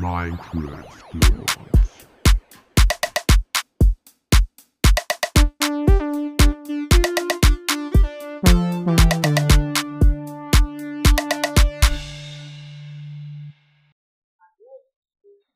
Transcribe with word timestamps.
Minecraft 0.00 1.10
Girls. 1.10 2.06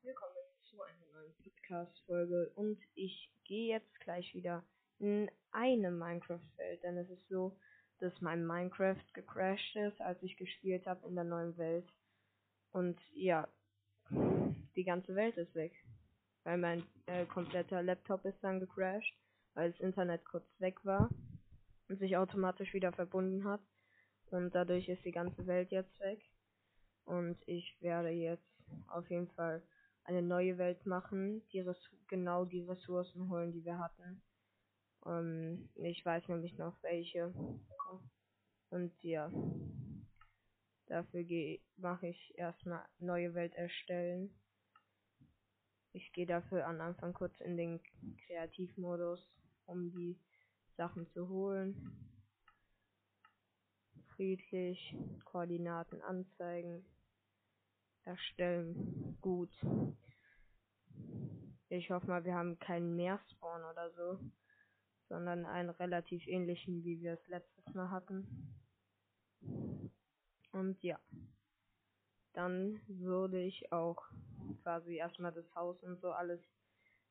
Willkommen 0.03 0.35
zu 0.69 0.83
einer 0.83 1.07
neuen 1.13 1.33
Podcast-Folge 1.45 2.51
und 2.57 2.81
ich 2.97 3.31
gehe 3.45 3.69
jetzt 3.69 4.01
gleich 4.01 4.35
wieder 4.35 4.65
in 4.99 5.31
eine 5.53 5.93
Minecraft-Welt, 5.93 6.83
denn 6.83 6.99
es 6.99 7.09
ist 7.11 7.29
so, 7.29 7.57
dass 8.01 8.21
mein 8.21 8.45
Minecraft 8.45 9.05
gecrashed 9.15 9.77
ist, 9.77 10.01
als 10.01 10.21
ich 10.25 10.37
gespielt 10.37 10.85
habe 10.87 11.07
in 11.07 11.15
der 11.15 11.23
neuen 11.23 11.57
Welt. 11.59 11.87
Und 12.73 12.99
ja, 13.15 13.47
die 14.77 14.85
ganze 14.85 15.15
Welt 15.15 15.37
ist 15.37 15.55
weg, 15.55 15.73
weil 16.45 16.59
mein 16.59 16.83
äh, 17.07 17.27
kompletter 17.27 17.83
Laptop 17.83 18.25
ist 18.25 18.43
dann 18.43 18.61
gecrashed, 18.61 19.15
weil 19.55 19.71
das 19.71 19.81
Internet 19.81 20.25
kurz 20.25 20.47
weg 20.59 20.85
war 20.85 21.11
und 21.89 21.99
sich 21.99 22.17
automatisch 22.17 22.73
wieder 22.75 22.93
verbunden 22.93 23.45
hat. 23.45 23.61
Und 24.31 24.55
dadurch 24.55 24.89
ist 24.89 25.05
die 25.05 25.13
ganze 25.13 25.47
Welt 25.47 25.71
jetzt 25.71 26.01
weg. 26.01 26.21
Und 27.05 27.37
ich 27.47 27.77
werde 27.81 28.09
jetzt 28.09 28.49
auf 28.89 29.11
jeden 29.11 29.29
Fall 29.29 29.63
eine 30.05 30.23
neue 30.23 30.57
Welt 30.59 30.87
machen, 30.87 31.43
die 31.53 31.65
genau 32.09 32.45
die 32.45 32.63
Ressourcen 32.63 33.29
holen, 33.29 33.53
die 33.53 33.65
wir 33.65 33.79
hatten. 33.79 34.23
Ähm, 35.07 35.69
ich 35.75 36.05
weiß 36.05 36.29
nämlich 36.29 36.57
noch 36.59 36.83
welche. 36.83 37.33
Und 38.71 38.93
ja, 39.03 39.31
dafür 40.93 41.25
mache 41.79 42.09
ich 42.09 42.39
erstmal 42.39 42.85
neue 42.99 43.33
Welt 43.35 43.55
erstellen. 43.55 44.31
Ich 45.95 46.13
gehe 46.13 46.27
dafür 46.27 46.67
am 46.67 46.81
Anfang 46.83 47.15
kurz 47.15 47.39
in 47.41 47.57
den 47.57 47.81
Kreativmodus, 48.27 49.27
um 49.65 49.91
die 49.93 50.19
Sachen 50.77 51.09
zu 51.13 51.29
holen. 51.29 51.75
Friedlich, 54.17 54.95
Koordinaten 55.25 56.03
anzeigen, 56.03 56.85
erstellen, 58.05 59.17
gut. 59.23 59.51
Ich 61.71 61.91
hoffe 61.91 62.07
mal, 62.07 62.25
wir 62.27 62.35
haben 62.35 62.59
keinen 62.59 62.97
Meerspawn 62.97 63.65
oder 63.65 63.91
so, 63.93 64.21
sondern 65.09 65.47
einen 65.47 65.71
relativ 65.71 66.27
ähnlichen, 66.27 66.85
wie 66.85 67.01
wir 67.01 67.15
es 67.15 67.29
letztes 67.29 67.75
Mal 67.75 67.91
hatten. 67.91 68.53
Und 70.53 70.83
ja, 70.83 70.99
dann 72.35 72.81
würde 72.87 73.43
ich 73.43 73.73
auch 73.73 74.03
quasi 74.63 74.97
erstmal 74.97 75.33
das 75.33 75.55
Haus 75.55 75.83
und 75.83 76.01
so 76.01 76.13
alles 76.13 76.41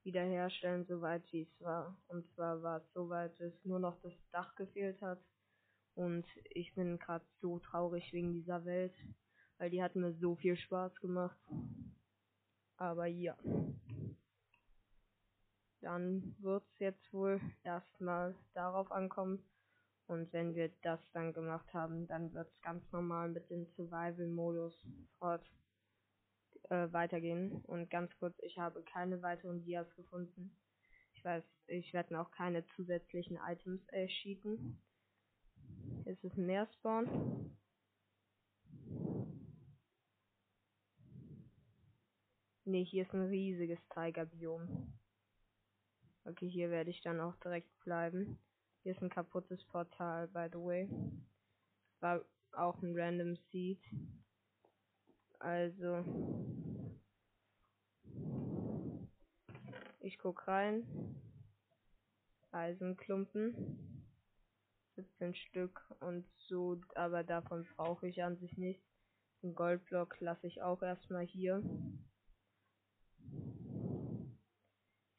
wiederherstellen, 0.03 0.85
soweit 0.85 1.23
wie 1.31 1.41
es 1.41 1.61
war. 1.61 1.95
Und 2.07 2.27
zwar 2.33 2.61
war 2.63 2.77
es 2.77 2.93
soweit, 2.93 3.39
dass 3.39 3.53
nur 3.63 3.79
noch 3.79 3.99
das 4.01 4.13
Dach 4.31 4.55
gefehlt 4.55 5.01
hat. 5.01 5.19
Und 5.95 6.25
ich 6.51 6.73
bin 6.73 6.97
gerade 6.97 7.25
so 7.41 7.59
traurig 7.59 8.11
wegen 8.13 8.33
dieser 8.33 8.65
Welt, 8.65 8.93
weil 9.57 9.69
die 9.69 9.83
hat 9.83 9.95
mir 9.95 10.13
so 10.13 10.35
viel 10.35 10.55
Spaß 10.55 10.95
gemacht. 11.01 11.37
Aber 12.77 13.05
ja. 13.05 13.37
Dann 15.81 16.35
wird 16.39 16.63
es 16.73 16.79
jetzt 16.79 17.13
wohl 17.13 17.41
erstmal 17.63 18.35
darauf 18.53 18.91
ankommen. 18.91 19.43
Und 20.11 20.33
wenn 20.33 20.55
wir 20.55 20.67
das 20.81 20.99
dann 21.13 21.31
gemacht 21.31 21.73
haben, 21.73 22.05
dann 22.05 22.33
wird 22.33 22.49
es 22.49 22.61
ganz 22.61 22.83
normal 22.91 23.29
mit 23.29 23.49
dem 23.49 23.65
Survival-Modus 23.77 24.85
fort 25.17 25.49
äh, 26.63 26.91
weitergehen. 26.91 27.63
Und 27.63 27.89
ganz 27.89 28.13
kurz, 28.19 28.37
ich 28.41 28.57
habe 28.59 28.83
keine 28.83 29.21
weiteren 29.21 29.63
Dias 29.63 29.87
gefunden. 29.95 30.53
Ich 31.13 31.23
weiß, 31.23 31.45
ich 31.67 31.93
werde 31.93 32.19
auch 32.19 32.29
keine 32.31 32.65
zusätzlichen 32.75 33.39
Items 33.47 33.87
erschieten. 33.87 34.81
Ist 36.03 36.25
es 36.25 36.35
ein 36.35 36.45
Meerspawn? 36.45 37.57
Ne, 42.65 42.83
hier 42.83 43.03
ist 43.03 43.13
ein 43.13 43.29
riesiges 43.29 43.79
Tigerbiom. 43.93 44.91
Okay, 46.25 46.49
hier 46.49 46.69
werde 46.69 46.89
ich 46.89 47.01
dann 47.01 47.21
auch 47.21 47.37
direkt 47.37 47.79
bleiben. 47.85 48.37
Hier 48.83 48.93
ist 48.93 49.01
ein 49.03 49.09
kaputtes 49.09 49.63
Portal, 49.65 50.27
by 50.29 50.47
the 50.51 50.57
way. 50.57 50.89
War 51.99 52.25
auch 52.53 52.81
ein 52.81 52.97
Random 52.97 53.35
Seed. 53.51 53.79
Also. 55.37 56.03
Ich 59.99 60.17
guck 60.17 60.47
rein. 60.47 60.83
Eisenklumpen. 62.51 63.77
17 64.95 65.35
Stück 65.35 65.85
und 65.99 66.25
so, 66.47 66.81
aber 66.95 67.23
davon 67.23 67.67
brauche 67.75 68.07
ich 68.07 68.23
an 68.23 68.37
sich 68.37 68.57
nichts. 68.57 68.83
Ein 69.43 69.53
Goldblock 69.53 70.19
lasse 70.19 70.47
ich 70.47 70.61
auch 70.63 70.81
erstmal 70.81 71.25
hier. 71.25 71.63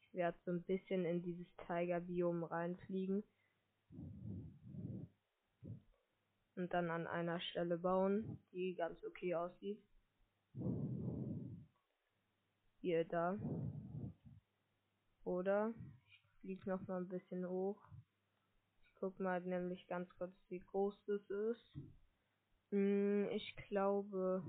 Ich 0.01 0.13
werde 0.13 0.37
so 0.45 0.51
ein 0.51 0.63
bisschen 0.63 1.05
in 1.05 1.23
dieses 1.23 1.47
Tiger-Biom 1.65 2.43
reinfliegen. 2.43 3.23
Und 6.55 6.73
dann 6.73 6.89
an 6.91 7.07
einer 7.07 7.39
Stelle 7.39 7.77
bauen, 7.77 8.37
die 8.51 8.75
ganz 8.75 9.03
okay 9.03 9.35
aussieht. 9.35 9.81
Hier, 12.79 13.05
da. 13.05 13.37
Oder 15.23 15.73
ich 16.09 16.19
fliege 16.41 16.69
noch 16.69 16.85
mal 16.87 16.97
ein 16.97 17.07
bisschen 17.07 17.47
hoch. 17.47 17.81
Ich 18.83 18.95
guck 18.99 19.19
mal 19.19 19.41
nämlich 19.41 19.87
ganz 19.87 20.09
kurz, 20.17 20.33
wie 20.49 20.59
groß 20.59 20.95
das 21.07 21.29
ist. 21.29 21.73
Hm, 22.69 23.27
ich 23.31 23.55
glaube, 23.55 24.43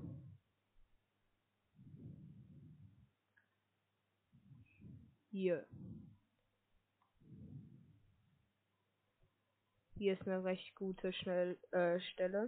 Hier. 5.35 5.67
Hier 10.05 10.13
ist 10.13 10.27
eine 10.27 10.43
recht 10.43 10.75
gute 10.75 11.11
Schnell 11.13 11.57
äh, 11.71 11.99
Stelle. 11.99 12.47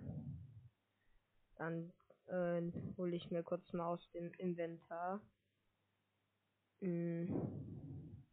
Dann 1.55 1.91
äh, 2.27 2.61
hole 2.97 3.15
ich 3.15 3.31
mir 3.31 3.41
kurz 3.41 3.73
mal 3.73 3.87
aus 3.87 4.11
dem 4.11 4.31
Inventar. 4.33 5.19
Hm. 6.81 8.23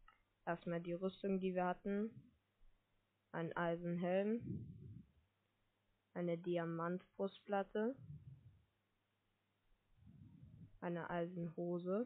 Erstmal 0.45 0.79
die 0.79 0.93
Rüstung, 0.93 1.39
die 1.39 1.55
wir 1.55 1.65
hatten. 1.65 2.11
Ein 3.31 3.51
Eisenhelm. 3.57 4.67
Eine 6.13 6.37
Diamantbrustplatte. 6.37 7.95
Eine 10.81 11.09
Eisenhose. 11.09 12.05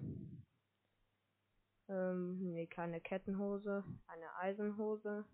Ähm, 1.90 2.53
nee, 2.53 2.68
keine 2.68 3.01
Kettenhose, 3.01 3.84
eine 4.07 4.36
Eisenhose 4.38 5.25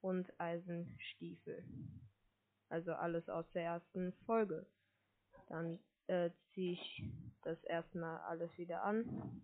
und 0.00 0.32
Eisenstiefel. 0.40 1.64
Also 2.68 2.92
alles 2.92 3.28
aus 3.28 3.50
der 3.52 3.64
ersten 3.64 4.12
Folge. 4.26 4.66
Dann 5.48 5.78
äh, 6.06 6.30
ziehe 6.52 6.72
ich 6.72 7.04
das 7.42 7.62
erstmal 7.64 8.18
alles 8.20 8.56
wieder 8.58 8.82
an. 8.82 9.42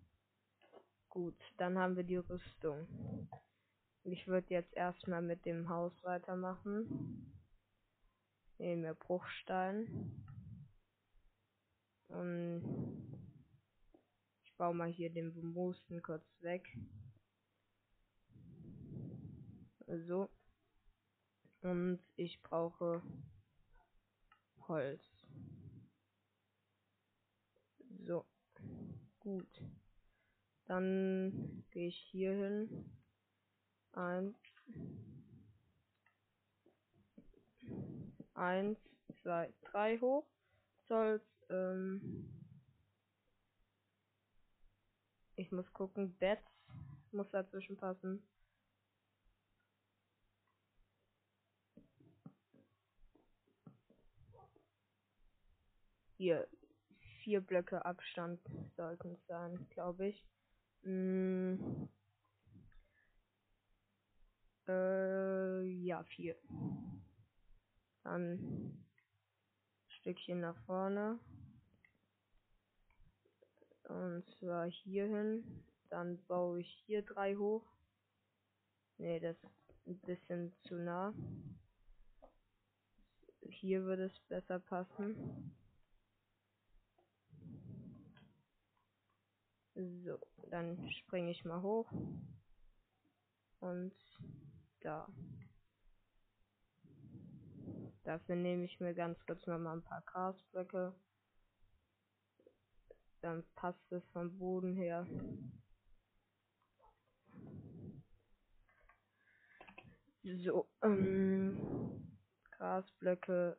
Gut, 1.09 1.39
dann 1.57 1.79
haben 1.79 1.97
wir 1.97 2.05
die 2.05 2.17
Rüstung. 2.17 2.87
Ich 4.05 4.27
würde 4.27 4.47
jetzt 4.51 4.73
erstmal 4.75 5.23
mit 5.23 5.45
dem 5.47 5.69
Haus 5.69 5.93
weitermachen. 6.05 7.33
Nehmen 8.59 8.85
wir 8.85 8.95
Bruchstein. 8.95 10.23
Und 12.09 12.97
baue 14.57 14.75
mal 14.75 14.91
hier 14.91 15.11
den 15.11 15.35
Bemoosten 15.35 16.03
kurz 16.03 16.25
weg. 16.41 16.67
So. 19.87 20.29
Und 21.67 21.99
ich 22.15 22.41
brauche 22.43 23.03
Holz. 24.69 25.03
So. 28.05 28.25
Gut. 29.19 29.63
Dann 30.67 31.65
gehe 31.73 31.89
ich 31.89 31.99
hier 32.13 32.31
hin. 32.31 32.93
Eins. 33.95 34.37
Eins, 38.35 38.79
zwei, 39.23 39.53
drei 39.63 39.99
hoch. 39.99 40.25
Soll's, 40.87 41.27
ähm, 41.51 42.31
Ich 45.35 45.51
muss 45.51 45.73
gucken. 45.73 46.17
Bett 46.19 46.39
muss 47.11 47.29
dazwischen 47.31 47.77
passen. 47.77 48.23
Hier. 56.17 56.49
vier 57.23 57.41
Blöcke 57.41 57.85
Abstand 57.85 58.41
sollten 58.77 59.17
sein, 59.27 59.67
glaube 59.71 60.07
ich. 60.07 60.25
Mm. 60.83 61.57
Äh, 64.69 65.63
ja, 65.63 66.05
vier. 66.05 66.37
Dann 68.05 68.33
ein 68.33 68.87
Stückchen 69.89 70.41
nach 70.41 70.57
vorne. 70.65 71.19
Und 73.89 74.25
zwar 74.39 74.67
hierhin. 74.71 75.65
Dann 75.91 76.25
baue 76.27 76.61
ich 76.61 76.83
hier 76.87 77.03
drei 77.03 77.37
hoch. 77.37 77.65
Ne, 78.99 79.21
das 79.21 79.37
ist 79.37 79.87
ein 79.87 79.99
bisschen 80.01 80.53
zu 80.63 80.77
nah. 80.77 81.13
Hier 83.43 83.83
würde 83.85 84.05
es 84.07 84.19
besser 84.29 84.59
passen. 84.59 85.55
So, 89.77 90.19
dann 90.51 90.91
springe 90.91 91.31
ich 91.31 91.45
mal 91.45 91.61
hoch. 91.61 91.91
Und 93.61 93.95
da. 94.81 95.07
Dafür 98.05 98.37
nehme 98.37 98.65
ich 98.65 98.81
mir 98.81 98.95
ganz 98.95 99.19
kurz 99.27 99.47
noch 99.47 99.59
mal 99.59 99.75
ein 99.75 99.83
paar 99.83 100.01
Grasblöcke. 100.07 100.95
Dann 103.21 103.45
passt 103.55 103.93
es 103.93 104.03
vom 104.13 104.39
Boden 104.39 104.75
her. 104.77 105.07
So, 110.23 110.67
ähm, 110.83 112.17
Grasblöcke, 112.53 113.59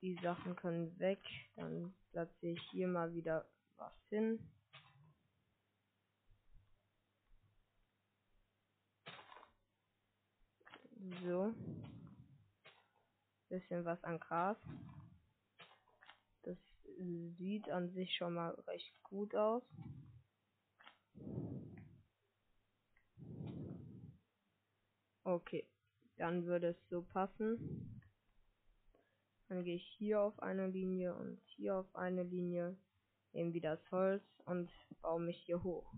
die 0.00 0.18
Sachen 0.20 0.56
können 0.56 0.98
weg. 0.98 1.20
Dann 1.54 1.94
platziere 2.10 2.54
ich 2.54 2.62
hier 2.72 2.88
mal 2.88 3.14
wieder 3.14 3.48
was 3.76 3.94
hin. 4.08 4.40
So. 11.22 11.54
Bisschen 13.50 13.84
was 13.84 14.02
an 14.04 14.18
Gras. 14.18 14.56
Das 16.42 16.56
sieht 17.36 17.68
an 17.68 17.90
sich 17.92 18.14
schon 18.16 18.34
mal 18.34 18.54
recht 18.66 18.92
gut 19.02 19.34
aus. 19.34 19.62
Okay, 25.24 25.66
dann 26.16 26.46
würde 26.46 26.68
es 26.68 26.88
so 26.88 27.02
passen. 27.02 28.00
Dann 29.48 29.64
gehe 29.64 29.76
ich 29.76 29.94
hier 29.98 30.22
auf 30.22 30.38
eine 30.42 30.68
Linie 30.68 31.14
und 31.14 31.40
hier 31.56 31.76
auf 31.76 31.94
eine 31.94 32.22
Linie, 32.22 32.78
nehme 33.32 33.52
wieder 33.52 33.76
das 33.76 33.90
Holz 33.90 34.24
und 34.46 34.70
baue 35.02 35.20
mich 35.20 35.42
hier 35.44 35.62
hoch. 35.62 35.92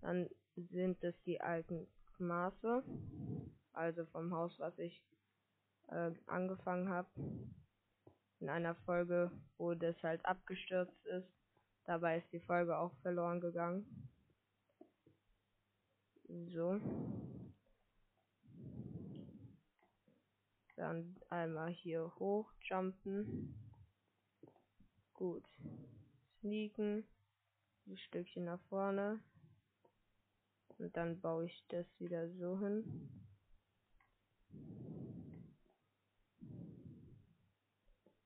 Dann 0.00 0.28
sind 0.56 1.02
es 1.04 1.14
die 1.22 1.40
alten 1.40 1.86
Maße, 2.18 2.84
also 3.74 4.04
vom 4.06 4.32
Haus, 4.34 4.58
was 4.58 4.78
ich 4.78 5.02
äh, 5.88 6.12
angefangen 6.26 6.88
habe. 6.88 7.08
In 8.40 8.48
einer 8.48 8.74
Folge, 8.74 9.30
wo 9.58 9.74
das 9.74 10.00
halt 10.02 10.24
abgestürzt 10.24 11.06
ist. 11.06 11.28
Dabei 11.84 12.18
ist 12.18 12.32
die 12.32 12.40
Folge 12.40 12.76
auch 12.78 12.94
verloren 13.02 13.40
gegangen. 13.40 14.10
So. 16.28 16.80
Dann 20.76 21.16
einmal 21.28 21.70
hier 21.70 22.12
hochjumpen. 22.18 23.54
Gut. 25.12 25.46
Sneaken. 26.40 27.06
Ein 27.86 27.96
Stückchen 27.98 28.44
nach 28.44 28.60
vorne. 28.68 29.20
Und 30.78 30.96
dann 30.96 31.20
baue 31.20 31.46
ich 31.46 31.64
das 31.68 31.86
wieder 32.00 32.28
so 32.30 32.58
hin. 32.58 33.10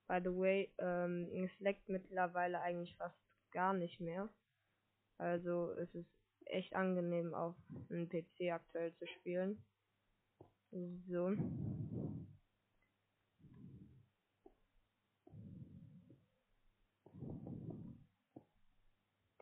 By 0.08 0.20
the 0.24 0.34
way, 0.34 0.72
ähm, 0.78 1.28
es 1.44 1.60
leckt 1.60 1.88
mittlerweile 1.88 2.62
eigentlich 2.62 2.96
fast 2.96 3.18
gar 3.52 3.74
nicht 3.74 4.00
mehr. 4.00 4.28
Also 5.18 5.72
es 5.72 5.94
ist 5.94 6.10
echt 6.46 6.74
angenehm 6.74 7.34
auf 7.34 7.54
einem 7.90 8.08
PC 8.08 8.50
aktuell 8.52 8.94
zu 8.94 9.06
spielen. 9.06 9.62
So. 10.70 11.36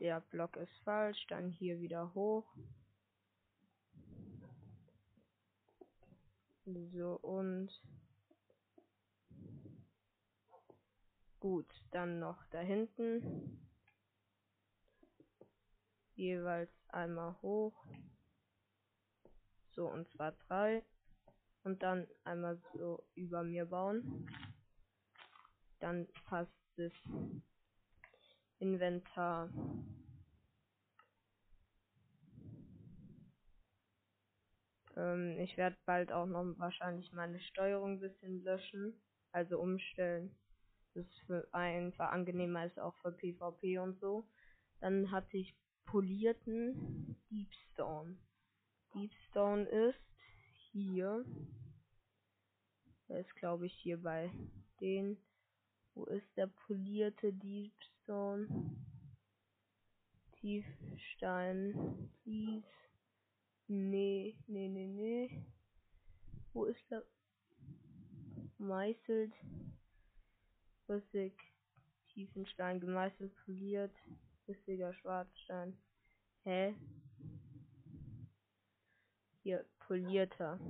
Der 0.00 0.20
Block 0.20 0.56
ist 0.56 0.76
falsch, 0.84 1.26
dann 1.28 1.50
hier 1.50 1.80
wieder 1.80 2.12
hoch. 2.14 2.44
So 6.66 7.14
und 7.22 7.70
gut, 11.38 11.72
dann 11.92 12.18
noch 12.18 12.44
da 12.50 12.58
hinten. 12.58 13.60
Jeweils 16.14 16.72
einmal 16.88 17.40
hoch. 17.40 17.86
So 19.70 19.88
und 19.88 20.08
zwar 20.08 20.32
drei. 20.32 20.84
Und 21.62 21.84
dann 21.84 22.08
einmal 22.24 22.60
so 22.74 23.06
über 23.14 23.44
mir 23.44 23.66
bauen. 23.66 24.28
Dann 25.78 26.08
passt 26.24 26.52
das 26.76 26.92
Inventar. 28.58 29.50
Ähm, 34.96 35.38
ich 35.38 35.56
werde 35.56 35.76
bald 35.84 36.12
auch 36.12 36.26
noch 36.26 36.58
wahrscheinlich 36.58 37.12
meine 37.12 37.40
Steuerung 37.40 37.94
ein 37.94 38.00
bisschen 38.00 38.42
löschen, 38.42 39.00
also 39.32 39.58
umstellen. 39.60 40.34
Das 40.94 41.06
ist 41.06 41.54
einfach 41.54 42.10
angenehmer 42.10 42.64
ist 42.64 42.78
auch 42.78 42.94
für 42.96 43.12
PvP 43.12 43.78
und 43.78 44.00
so. 44.00 44.26
Dann 44.80 45.10
hatte 45.10 45.36
ich 45.36 45.54
polierten 45.84 47.16
Deepstone. 47.30 48.16
Deepstone 48.94 49.64
ist 49.64 50.00
hier. 50.72 51.24
Der 53.08 53.20
ist 53.20 53.36
glaube 53.36 53.66
ich 53.66 53.74
hier 53.74 54.02
bei 54.02 54.30
den. 54.80 55.18
Wo 55.94 56.04
ist 56.04 56.36
der 56.36 56.46
polierte 56.46 57.32
Deepstone? 57.32 58.48
Tiefstein, 60.40 62.10
Tief. 62.22 62.64
Nee, 63.68 64.36
nee, 64.46 64.68
nee, 64.68 64.86
nee. 64.86 65.44
Wo 66.52 66.66
ist 66.66 66.88
der? 66.90 67.04
Meißelt. 68.58 69.32
Rüssig. 70.88 71.32
Tiefenstein 72.08 72.80
gemeißelt, 72.80 73.34
poliert. 73.44 73.94
Rüssiger 74.46 74.94
Schwarzstein. 74.94 75.76
Hä? 76.44 76.76
Hier, 79.42 79.66
polierter. 79.80 80.60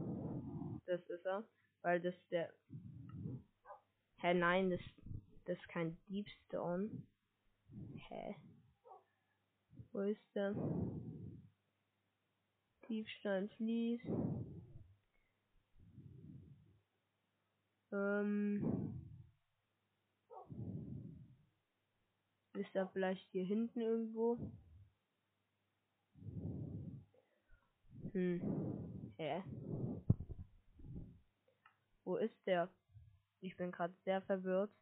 Das 0.86 1.00
ist 1.10 1.26
er. 1.26 1.44
Weil 1.82 2.00
das 2.00 2.14
der. 2.30 2.52
Hä, 4.16 4.32
nein, 4.32 4.70
das, 4.70 4.80
das 5.44 5.58
ist 5.58 5.68
kein 5.68 5.98
Deepstone. 6.08 6.90
Hä? 8.08 8.36
Wo 9.92 10.00
ist 10.00 10.34
der? 10.34 10.54
Tiefsteinflies. 12.86 14.00
Ähm. 17.92 18.94
Ist 22.54 22.74
er 22.74 22.88
vielleicht 22.88 23.28
hier 23.32 23.44
hinten 23.44 23.80
irgendwo? 23.80 24.38
Hm. 28.12 28.40
Hä? 29.18 29.42
Wo 32.04 32.16
ist 32.16 32.46
der? 32.46 32.70
Ich 33.40 33.56
bin 33.56 33.72
gerade 33.72 33.94
sehr 34.04 34.22
verwirrt. 34.22 34.72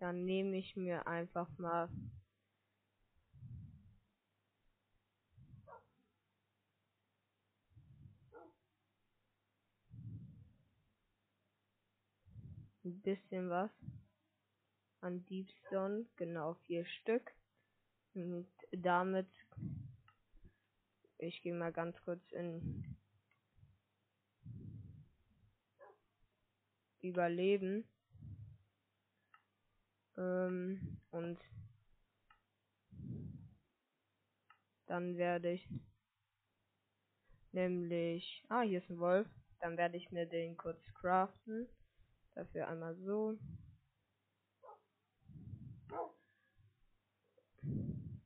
Dann 0.00 0.24
nehme 0.24 0.56
ich 0.56 0.76
mir 0.76 1.06
einfach 1.06 1.46
mal 1.58 1.90
ein 12.82 12.98
bisschen 13.02 13.50
was 13.50 13.70
an 15.02 15.22
Deepstone, 15.26 16.06
genau 16.16 16.54
vier 16.66 16.86
Stück. 16.86 17.30
Und 18.14 18.48
damit, 18.72 19.28
ich 21.18 21.42
gehe 21.42 21.54
mal 21.54 21.72
ganz 21.72 22.00
kurz 22.04 22.22
in 22.32 22.96
überleben. 27.02 27.84
Ähm, 30.16 31.00
und 31.10 31.38
dann 34.86 35.16
werde 35.16 35.52
ich 35.52 35.68
nämlich, 37.52 38.44
ah, 38.48 38.62
hier 38.62 38.78
ist 38.78 38.90
ein 38.90 38.98
Wolf. 38.98 39.28
Dann 39.60 39.76
werde 39.76 39.96
ich 39.96 40.10
mir 40.10 40.26
den 40.26 40.56
kurz 40.56 40.82
craften. 40.94 41.68
Dafür 42.34 42.68
einmal 42.68 42.96
so. 42.96 43.36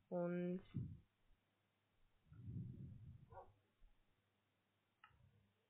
Und 0.09 0.63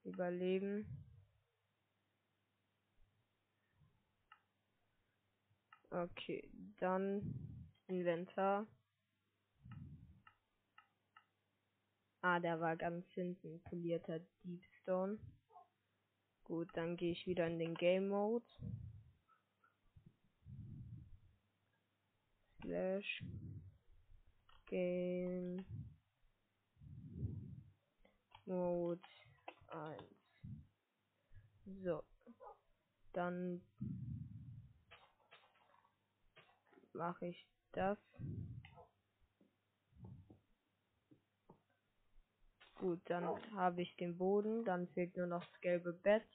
überleben. 0.03 0.85
Okay, 5.95 6.43
dann 6.79 7.21
Inventar. 7.87 8.67
Ah, 12.21 12.37
der 12.41 12.59
war 12.59 12.75
ganz 12.75 13.09
hinten. 13.13 13.61
Polierter 13.63 14.19
Deepstone. 14.43 15.17
Gut, 16.43 16.67
dann 16.73 16.97
gehe 16.97 17.13
ich 17.13 17.25
wieder 17.27 17.47
in 17.47 17.59
den 17.59 17.75
Game 17.75 18.09
Mode. 18.09 18.45
Slash 22.61 23.23
Game 24.65 25.65
Mode 28.45 29.01
1. 29.67 30.03
So. 31.83 32.03
Dann 33.13 33.61
mache 36.95 37.27
ich 37.27 37.47
das. 37.73 37.97
Gut, 42.75 42.99
dann 43.05 43.23
habe 43.55 43.81
ich 43.81 43.95
den 43.95 44.17
Boden, 44.17 44.65
dann 44.65 44.87
fehlt 44.89 45.15
nur 45.15 45.27
noch 45.27 45.45
das 45.45 45.61
gelbe 45.61 45.93
Bett, 45.93 46.25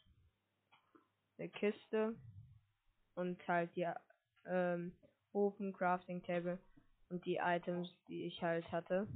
eine 1.39 1.49
Kiste 1.49 2.15
und 3.15 3.47
halt 3.47 3.75
die 3.77 3.87
ähm, 4.47 4.93
Ofen, 5.33 5.73
Crafting 5.73 6.23
Table 6.23 6.59
und 7.11 7.25
die 7.27 7.37
Items, 7.37 7.95
die 8.09 8.25
ich 8.25 8.43
halt 8.43 8.71
hatte. 8.73 9.07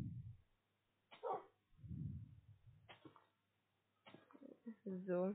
So. 5.07 5.35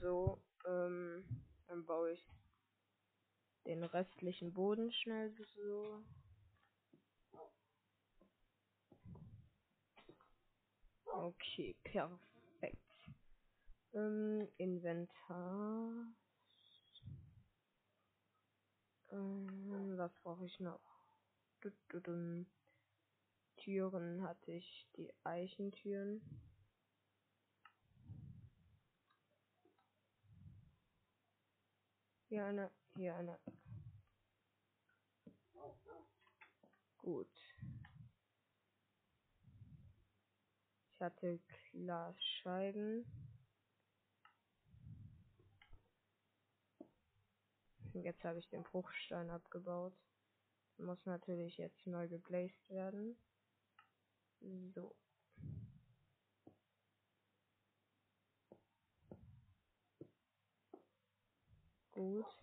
So, 0.00 0.38
ähm, 0.66 1.24
dann 1.68 1.84
baue 1.86 2.12
ich 2.12 2.26
den 3.66 3.84
restlichen 3.84 4.52
Boden 4.52 4.92
schnell 4.92 5.32
so. 5.54 6.04
Okay, 11.04 11.76
perfekt. 11.84 12.78
Ähm, 13.92 14.48
Inventar. 14.56 16.06
Ähm, 19.10 19.94
was 19.96 20.12
brauche 20.22 20.46
ich 20.46 20.58
noch? 20.60 20.80
Türen 23.56 24.22
hatte 24.22 24.52
ich 24.52 24.88
die 24.96 25.12
Eichentüren. 25.22 26.20
Hier 32.28 32.44
eine, 32.46 32.70
hier 32.94 33.14
eine. 33.16 33.38
Gut. 36.98 37.30
Ich 40.94 41.00
hatte 41.00 41.40
Glasscheiben. 41.72 43.04
Jetzt 47.94 48.24
habe 48.24 48.38
ich 48.38 48.48
den 48.48 48.62
Bruchstein 48.62 49.30
abgebaut. 49.30 49.94
Muss 50.78 51.04
natürlich 51.04 51.58
jetzt 51.58 51.86
neu 51.86 52.08
geglazed 52.08 52.70
werden. 52.70 53.16
So. 54.74 54.96
Gut. 61.90 62.41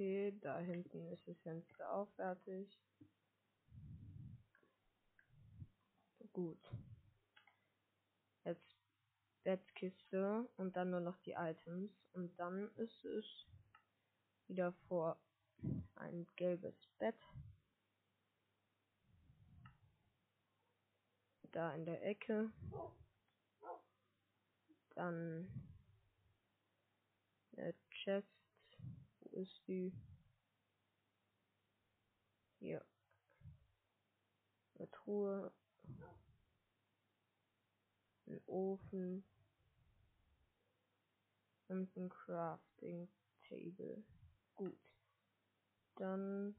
Okay, 0.00 0.32
da 0.40 0.58
hinten 0.60 1.12
ist 1.12 1.28
das 1.28 1.38
Fenster 1.40 1.92
auch 1.92 2.08
fertig. 2.12 2.80
Gut. 6.32 6.58
Jetzt 8.44 8.78
Bettkiste 9.42 10.48
und 10.56 10.74
dann 10.74 10.88
nur 10.88 11.00
noch 11.00 11.18
die 11.18 11.32
Items. 11.32 11.92
Und 12.14 12.34
dann 12.38 12.74
ist 12.76 13.04
es 13.04 13.26
wieder 14.48 14.72
vor 14.88 15.20
ein 15.96 16.26
gelbes 16.36 16.76
Bett. 16.98 17.20
Da 21.52 21.74
in 21.74 21.84
der 21.84 22.02
Ecke. 22.06 22.50
Dann 24.94 25.46
eine 27.54 27.74
Chest. 27.90 28.39
Ist 29.32 29.62
die? 29.66 29.92
Hier. 32.58 32.84
Eine 34.74 34.90
Truhe. 34.90 35.52
Ein 38.26 38.40
Ofen. 38.46 39.24
Und 41.68 41.96
ein 41.96 42.08
Crafting 42.08 43.08
Table. 43.48 44.02
Gut. 44.56 44.78
Dann 45.96 46.56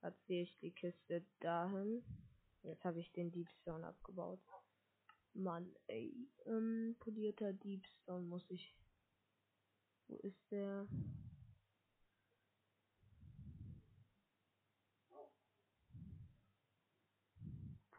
platziere 0.00 0.42
ich 0.42 0.58
die 0.58 0.72
Kiste 0.72 1.24
dahin. 1.40 2.04
Jetzt 2.62 2.84
habe 2.84 3.00
ich 3.00 3.12
den 3.12 3.30
Deepstone 3.30 3.86
abgebaut. 3.86 4.40
Mann, 5.34 5.74
ey. 5.86 6.14
Ähm, 6.46 6.96
polierter 7.00 7.52
Deepstone 7.52 8.24
muss 8.26 8.48
ich. 8.50 8.74
Wo 10.08 10.16
ist 10.18 10.50
der? 10.50 10.86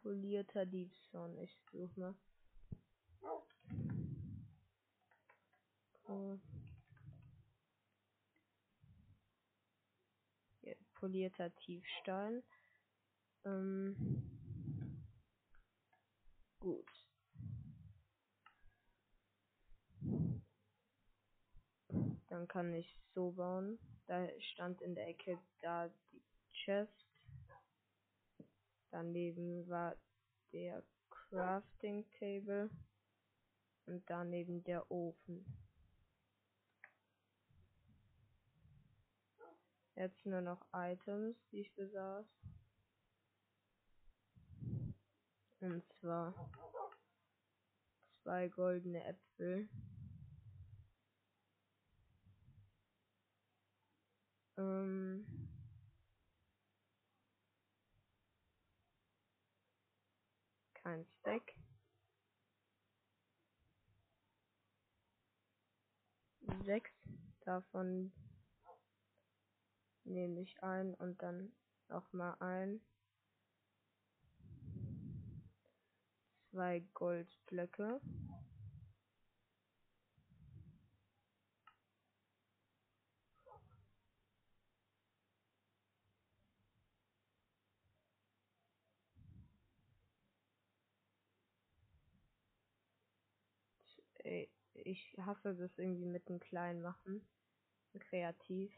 Polierter 0.02 0.66
Deepstone. 0.68 1.42
Ich 1.42 1.58
suche 1.72 2.00
mal. 2.00 2.16
Oh. 6.08 6.38
Ja, 10.62 10.74
polierter 10.94 11.56
Tiefstein. 11.56 12.44
Ähm, 13.46 13.96
gut. 16.60 17.05
Dann 22.36 22.50
kann 22.50 22.74
ich 22.74 23.00
so 23.14 23.32
bauen. 23.32 23.80
Da 24.08 24.28
stand 24.42 24.82
in 24.82 24.94
der 24.94 25.08
Ecke 25.08 25.40
da 25.62 25.88
die 26.12 26.22
Chest. 26.52 26.92
Daneben 28.92 29.66
war 29.70 29.96
der 30.52 30.84
Crafting 31.10 32.06
Table. 32.20 32.70
Und 33.86 34.04
daneben 34.10 34.66
der 34.66 34.92
Ofen. 34.92 35.46
Jetzt 39.96 40.26
nur 40.26 40.42
noch 40.42 40.66
Items, 40.74 41.38
die 41.54 41.62
ich 41.62 41.74
besaß. 41.76 42.26
Und 45.62 45.84
zwar 46.02 46.52
zwei 48.24 48.50
goldene 48.50 49.06
Äpfel. 49.06 49.70
Ähm, 54.58 55.26
kein 60.74 61.06
Stack. 61.20 61.54
Sechs 66.66 66.92
davon 67.42 68.12
nehme 70.04 70.42
ich 70.42 70.62
ein 70.64 70.94
und 70.96 71.22
dann 71.22 71.52
noch 71.90 72.12
mal 72.14 72.36
ein. 72.40 72.82
zwei 76.56 76.80
Goldblöcke. 76.94 78.00
Ich 94.74 95.16
hasse 95.20 95.56
das 95.56 95.78
irgendwie 95.78 96.06
mit 96.06 96.28
dem 96.28 96.40
Kleinen 96.40 96.82
machen. 96.82 97.28
Kreativ. 98.00 98.74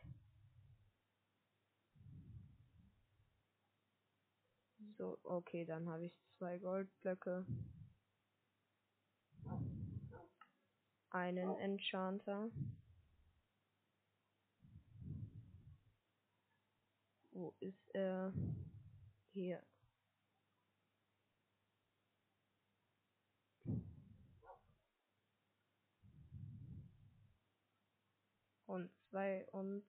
So, 4.98 5.18
okay, 5.24 5.66
dann 5.66 5.90
habe 5.90 6.06
ich 6.06 6.16
zwei 6.38 6.58
Goldblöcke. 6.58 7.46
Einen 11.10 11.56
Enchanter. 11.58 12.50
Wo 17.32 17.56
ist 17.60 17.90
er? 17.94 18.34
Hier. 19.34 19.64
Und 28.68 28.92
zwei 29.10 29.46
und 29.52 29.84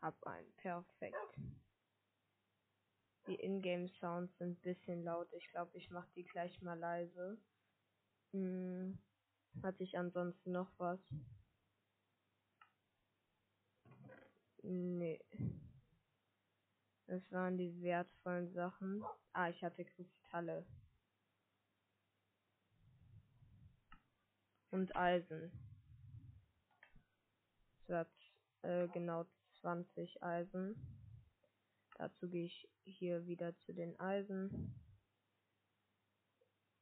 hab 0.00 0.22
einen. 0.24 0.52
Perfekt. 0.56 1.16
Die 3.26 3.34
Ingame 3.34 3.88
Sounds 3.88 4.36
sind 4.38 4.50
ein 4.50 4.60
bisschen 4.60 5.04
laut. 5.04 5.32
Ich 5.32 5.48
glaube, 5.50 5.76
ich 5.76 5.90
mache 5.90 6.08
die 6.14 6.24
gleich 6.24 6.60
mal 6.62 6.78
leise. 6.78 7.38
Hm, 8.32 8.98
hatte 9.62 9.82
ich 9.82 9.96
ansonsten 9.96 10.52
noch 10.52 10.70
was? 10.78 11.00
Nee. 14.62 15.20
Das 17.06 17.32
waren 17.32 17.58
die 17.58 17.82
wertvollen 17.82 18.52
Sachen. 18.52 19.02
Ah, 19.32 19.48
ich 19.48 19.62
hatte 19.64 19.84
Kristalle. 19.84 20.66
Und 24.70 24.94
Eisen. 24.94 25.69
Hat 27.90 28.10
äh, 28.62 28.88
genau 28.88 29.26
20 29.60 30.22
Eisen. 30.22 30.74
Dazu 31.98 32.28
gehe 32.28 32.46
ich 32.46 32.68
hier 32.84 33.26
wieder 33.26 33.56
zu 33.60 33.74
den 33.74 33.98
Eisen. 34.00 34.74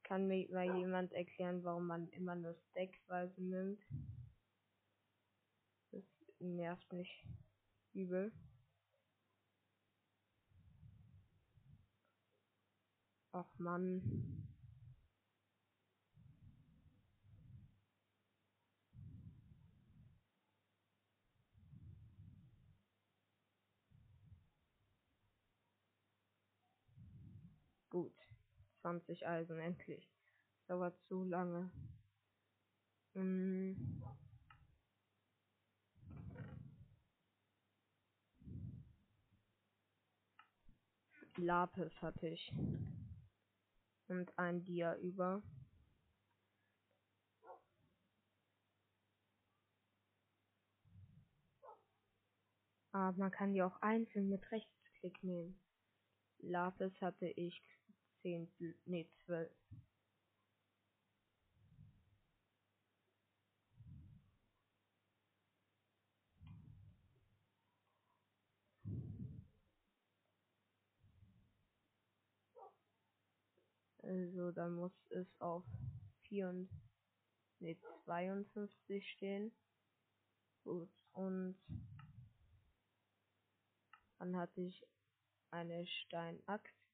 Kann 0.02 0.26
mir 0.26 0.48
mal 0.50 0.76
jemand 0.78 1.12
erklären, 1.12 1.64
warum 1.64 1.86
man 1.86 2.08
immer 2.08 2.34
nur 2.34 2.54
Stackweise 2.70 3.42
nimmt? 3.42 3.82
Das 5.90 6.04
nervt 6.38 6.92
mich 6.92 7.26
übel. 7.92 8.32
Ach 13.32 13.58
man. 13.58 14.02
Gut. 27.90 28.12
20 28.80 29.26
Eisen, 29.26 29.58
endlich. 29.58 30.08
Dauert 30.66 30.98
zu 31.08 31.24
lange. 31.24 31.70
Hm. 33.14 34.02
Lapis 41.36 41.92
hatte 42.02 42.28
ich. 42.28 42.52
Und 44.08 44.36
ein 44.38 44.64
Dia 44.64 44.96
über. 44.96 45.42
Aber 52.92 53.16
man 53.16 53.30
kann 53.30 53.52
die 53.52 53.62
auch 53.62 53.80
einzeln 53.80 54.28
mit 54.28 54.50
Rechtsklick 54.50 55.22
nehmen. 55.22 55.60
Lapis 56.40 56.92
hatte 57.00 57.26
ich 57.26 57.62
10, 58.22 58.48
nee 58.86 59.08
12. 59.26 59.50
Also 74.02 74.52
dann 74.52 74.74
muss 74.74 74.92
es 75.10 75.26
auf 75.40 75.64
4 76.22 76.66
nee, 77.60 77.78
52 78.04 79.10
stehen. 79.10 79.52
Gut, 80.64 80.88
und 81.12 81.56
dann 84.18 84.36
hatte 84.36 84.60
ich 84.62 84.86
eine 85.50 85.86
Steinaxt, 85.86 86.87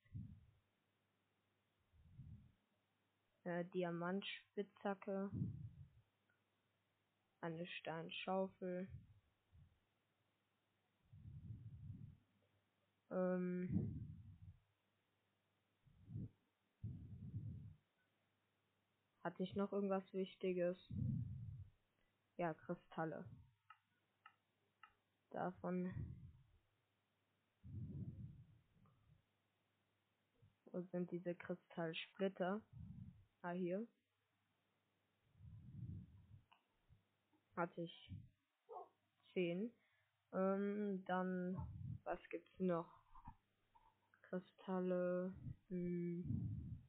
äh, 3.44 3.64
Diamantspitzhacke, 3.66 5.30
eine 7.40 7.66
Steinschaufel, 7.66 8.88
ähm, 13.10 14.00
hatte 19.22 19.42
ich 19.42 19.54
noch 19.54 19.72
irgendwas 19.72 20.12
Wichtiges? 20.12 20.76
Ja, 22.36 22.54
Kristalle. 22.54 23.24
Davon 25.30 25.92
Wo 30.74 30.80
sind 30.80 31.12
diese 31.12 31.36
Kristallsplitter? 31.36 32.60
Ah, 33.44 33.50
hier. 33.50 33.86
Hatte 37.56 37.82
ich 37.82 38.10
10. 39.34 39.70
Ähm, 40.32 41.04
dann, 41.04 41.54
was 42.04 42.26
gibt's 42.30 42.58
noch? 42.58 43.02
Kristalle. 44.22 45.34
Hm. 45.68 46.80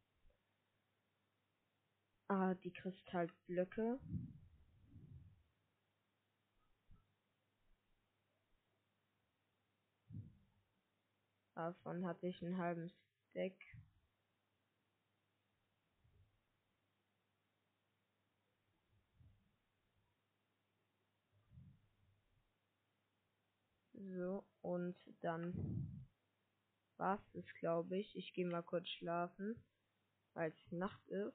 Ah, 2.30 2.54
die 2.54 2.72
Kristallblöcke. 2.72 4.00
Davon 11.54 12.06
hatte 12.06 12.28
ich 12.28 12.42
einen 12.42 12.58
halben 12.58 12.90
Stack. 13.30 13.75
So, 24.14 24.44
und 24.62 24.96
dann 25.22 26.06
war's 26.98 27.34
es, 27.34 27.46
glaube 27.60 27.98
ich. 27.98 28.16
Ich 28.16 28.34
gehe 28.34 28.46
mal 28.46 28.62
kurz 28.62 28.88
schlafen, 28.88 29.56
weil 30.34 30.52
es 30.52 30.72
Nacht 30.72 31.08
ist. 31.10 31.34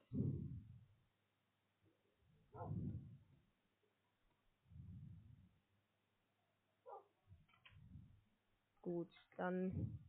Gut, 8.81 9.09
dann 9.35 9.99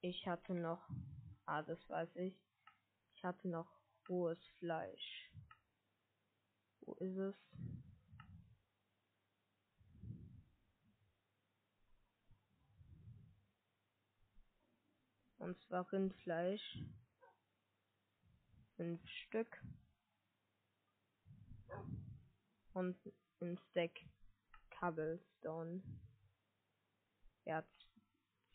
ich 0.00 0.26
hatte 0.26 0.54
noch, 0.54 0.88
ah, 1.46 1.62
das 1.62 1.78
weiß 1.88 2.16
ich. 2.16 2.34
Ich 3.16 3.24
hatte 3.24 3.48
noch 3.48 3.68
rohes 4.08 4.42
Fleisch. 4.58 5.30
Wo 6.80 6.94
ist 6.94 7.16
es? 7.16 7.34
Und 15.44 15.60
zwar 15.60 15.92
Rindfleisch. 15.92 16.78
Fünf 18.76 19.06
Stück. 19.06 19.62
Und 22.72 22.96
ein 23.42 23.58
Stack 23.70 23.90
Cobblestone. 24.70 25.82
Ja, 27.44 27.62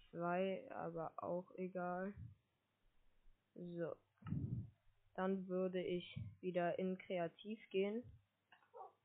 2, 0.09 0.67
aber 0.71 1.13
auch 1.17 1.51
egal. 1.57 2.11
So. 3.53 3.95
Dann 5.13 5.47
würde 5.47 5.83
ich 5.83 6.19
wieder 6.41 6.79
in 6.79 6.97
Kreativ 6.97 7.59
gehen. 7.69 8.01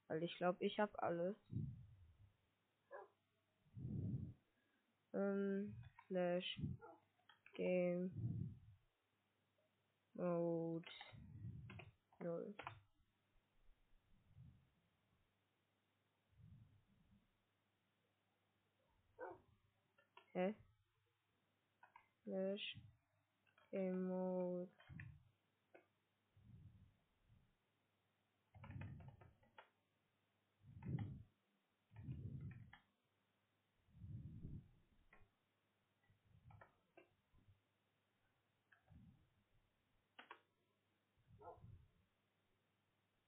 Weil 0.08 0.22
ich 0.22 0.34
glaube, 0.38 0.64
ich 0.64 0.80
habe 0.80 1.02
alles. 1.02 1.36
Ähm, 5.12 5.74
slash 6.06 6.58
Game 7.54 8.10
Mode 10.18 10.90
0. 12.22 12.54
Hä? 20.34 20.54
Slash 22.24 22.78
Game 23.70 24.08
Mode 24.08 24.83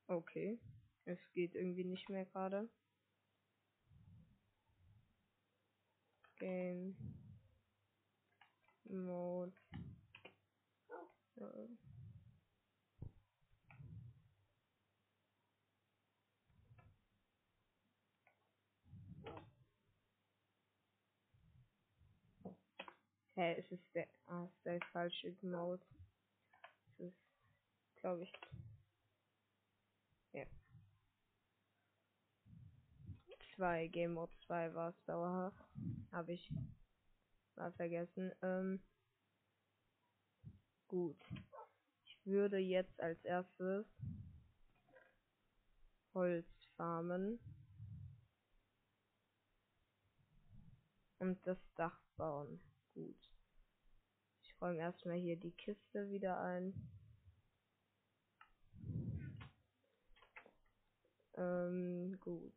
Okay. 0.08 0.58
Es 1.04 1.18
geht 1.32 1.54
irgendwie 1.54 1.84
nicht 1.84 2.08
mehr 2.08 2.24
gerade. 2.26 2.68
Game 6.38 6.96
Mode. 8.84 9.52
Ja. 11.36 11.52
Hä, 23.34 23.42
hey, 23.42 23.56
es 23.58 23.70
ist 23.70 23.94
der, 23.94 24.08
ah, 24.28 24.48
der 24.64 24.80
falsche 24.92 25.36
Mode. 25.42 25.84
Das 26.96 27.08
ist, 27.08 27.16
glaube 27.96 28.22
ich, 28.22 28.32
ja. 30.36 30.46
2, 33.56 33.88
Game 33.88 34.12
Mode 34.12 34.32
2 34.46 34.74
war 34.74 34.90
es 34.90 35.04
dauerhaft. 35.06 35.64
Habe 36.12 36.34
ich 36.34 36.52
mal 37.56 37.72
vergessen. 37.72 38.32
Ähm, 38.42 38.82
gut. 40.88 41.16
Ich 42.04 42.26
würde 42.26 42.58
jetzt 42.58 43.00
als 43.00 43.24
erstes 43.24 43.86
Holz 46.12 46.46
farmen. 46.76 47.40
Und 51.18 51.46
das 51.46 51.58
Dach 51.76 51.98
bauen. 52.16 52.60
Gut. 52.92 53.30
Ich 54.42 54.60
räume 54.60 54.80
erstmal 54.80 55.16
hier 55.16 55.36
die 55.36 55.52
Kiste 55.52 56.10
wieder 56.10 56.40
ein. 56.40 56.74
Ähm, 61.36 62.18
gut. 62.20 62.54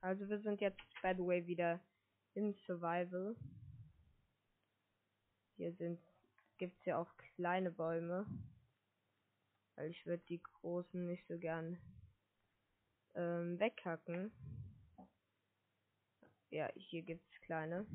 Also 0.00 0.28
wir 0.28 0.40
sind 0.40 0.60
jetzt, 0.60 0.80
by 1.02 1.14
the 1.16 1.24
way, 1.24 1.46
wieder 1.46 1.80
in 2.34 2.54
Survival. 2.66 3.36
Hier 5.56 5.72
sind 5.74 6.00
gibt's 6.58 6.84
ja 6.84 6.98
auch 6.98 7.16
kleine 7.34 7.70
Bäume. 7.70 8.26
Weil 9.76 9.90
ich 9.90 10.06
würde 10.06 10.24
die 10.28 10.42
großen 10.42 11.06
nicht 11.06 11.26
so 11.28 11.38
gern 11.38 11.78
ähm, 13.14 13.58
weghacken. 13.58 14.32
Ja, 16.50 16.70
hier 16.76 17.02
gibt's 17.02 17.40
kleine. 17.42 17.86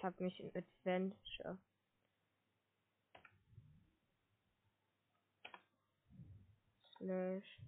Ich 0.00 0.04
habe 0.04 0.24
mich 0.24 0.40
in 0.40 0.50
Adventure. 0.56 1.58
Slash. 6.96 7.60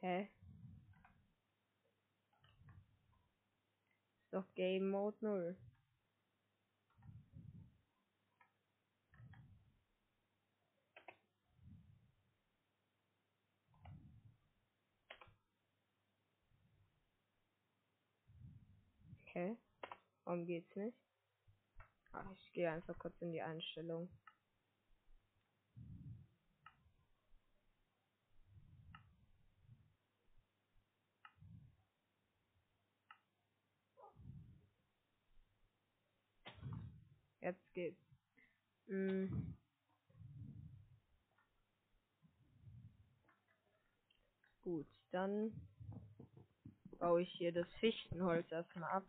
Hä? 0.00 0.30
Doch 4.38 4.54
Game 4.54 4.90
Mode 4.90 5.16
0. 5.20 5.56
Okay. 19.26 19.56
Warum 20.22 20.46
geht's 20.46 20.76
nicht? 20.76 20.96
Ach, 22.12 22.24
ich 22.30 22.52
gehe 22.52 22.70
einfach 22.70 22.96
kurz 22.96 23.20
in 23.20 23.32
die 23.32 23.42
Einstellung. 23.42 24.08
Jetzt 37.40 37.72
geht's. 37.72 38.00
Hm. 38.86 39.56
Gut, 44.62 44.86
dann 45.12 45.52
baue 46.98 47.22
ich 47.22 47.30
hier 47.32 47.52
das 47.52 47.66
Fichtenholz 47.80 48.50
erstmal 48.50 48.90
ab, 48.90 49.04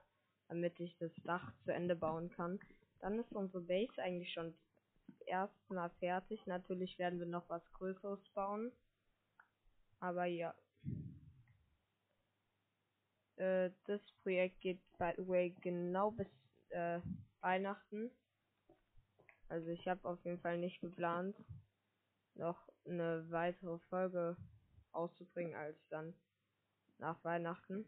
damit 0.48 0.80
ich 0.80 0.96
das 1.00 1.12
Dach 1.24 1.52
zu 1.66 1.74
Ende 1.74 1.96
bauen 1.96 2.30
kann. 2.30 2.60
Dann 3.00 3.20
ist 3.20 3.32
unsere 3.32 3.62
Base 3.62 4.02
eigentlich 4.02 4.32
schon 4.32 4.54
erstmal 5.26 5.90
fertig. 6.00 6.46
Natürlich 6.46 6.98
werden 7.00 7.20
wir 7.20 7.26
noch 7.26 7.50
was 7.50 7.64
Größeres 7.74 8.20
bauen. 8.34 8.72
Aber 10.00 10.26
ja. 10.26 10.54
Äh, 13.38 13.72
das 13.86 14.02
Projekt 14.24 14.60
geht, 14.62 14.80
by 14.98 15.12
the 15.18 15.28
way, 15.28 15.56
genau 15.62 16.12
bis 16.12 16.28
äh, 16.70 17.00
Weihnachten. 17.42 18.12
Also 19.48 19.70
ich 19.70 19.88
habe 19.88 20.08
auf 20.08 20.24
jeden 20.26 20.40
Fall 20.40 20.58
nicht 20.58 20.80
geplant, 20.82 21.36
noch 22.36 22.70
eine 22.86 23.30
weitere 23.32 23.80
Folge 23.90 24.38
auszubringen 24.92 25.56
als 25.56 25.78
dann 25.90 26.14
nach 26.98 27.24
Weihnachten. 27.24 27.86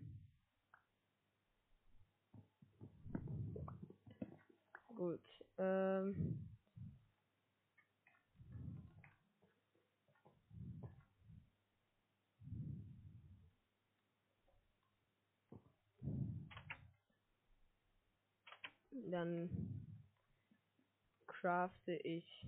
Gut. 4.96 5.22
Ähm 5.58 6.51
dann 19.12 19.50
crafte 21.28 21.94
ich 21.94 22.48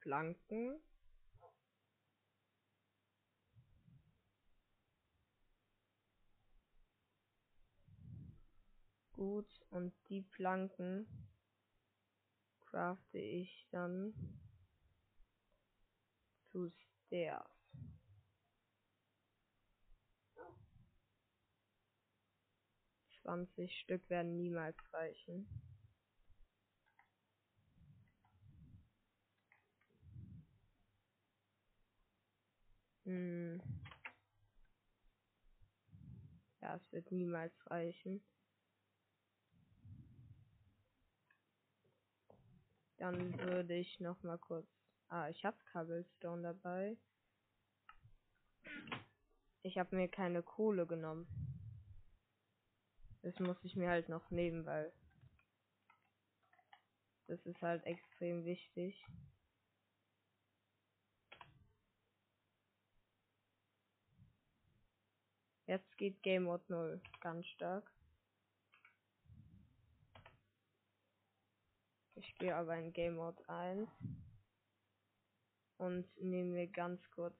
Planken. 0.00 0.80
Gut, 9.12 9.60
und 9.70 9.92
die 10.08 10.22
Planken 10.22 11.08
crafte 12.60 13.18
ich 13.18 13.66
dann 13.72 14.14
zu 16.52 16.70
Stairs. 16.70 17.57
Zwanzig 23.28 23.78
Stück 23.80 24.08
werden 24.08 24.38
niemals 24.38 24.74
reichen. 24.94 25.46
Hm. 33.04 33.60
Ja, 36.62 36.76
es 36.76 36.90
wird 36.90 37.12
niemals 37.12 37.52
reichen. 37.66 38.24
Dann 42.96 43.38
würde 43.40 43.74
ich 43.74 44.00
noch 44.00 44.22
mal 44.22 44.38
kurz. 44.38 44.66
Ah, 45.08 45.28
ich 45.28 45.44
habe 45.44 45.58
Cobblestone 45.70 46.40
dabei. 46.44 46.96
Ich 49.60 49.76
habe 49.76 49.94
mir 49.94 50.08
keine 50.08 50.42
Kohle 50.42 50.86
genommen. 50.86 51.47
Das 53.22 53.38
muss 53.40 53.62
ich 53.64 53.76
mir 53.76 53.90
halt 53.90 54.08
noch 54.08 54.30
nehmen, 54.30 54.64
weil 54.64 54.92
das 57.26 57.44
ist 57.44 57.60
halt 57.60 57.84
extrem 57.84 58.44
wichtig. 58.44 59.04
Jetzt 65.66 65.98
geht 65.98 66.22
Game 66.22 66.44
Mode 66.44 66.64
0 66.68 67.02
ganz 67.20 67.46
stark. 67.48 67.92
Ich 72.14 72.34
gehe 72.36 72.56
aber 72.56 72.74
in 72.78 72.94
Game 72.94 73.16
Mode 73.16 73.46
1 73.48 73.88
und 75.76 76.06
nehme 76.16 76.52
mir 76.52 76.68
ganz 76.68 77.00
kurz 77.10 77.36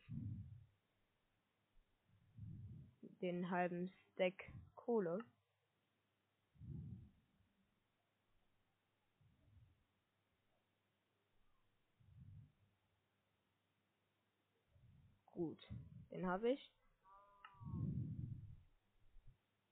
den 3.23 3.49
halben 3.51 3.93
Stack 4.13 4.53
Kohle. 4.75 5.19
Gut, 15.39 15.69
den 16.11 16.27
habe 16.27 16.51
ich. 16.51 16.73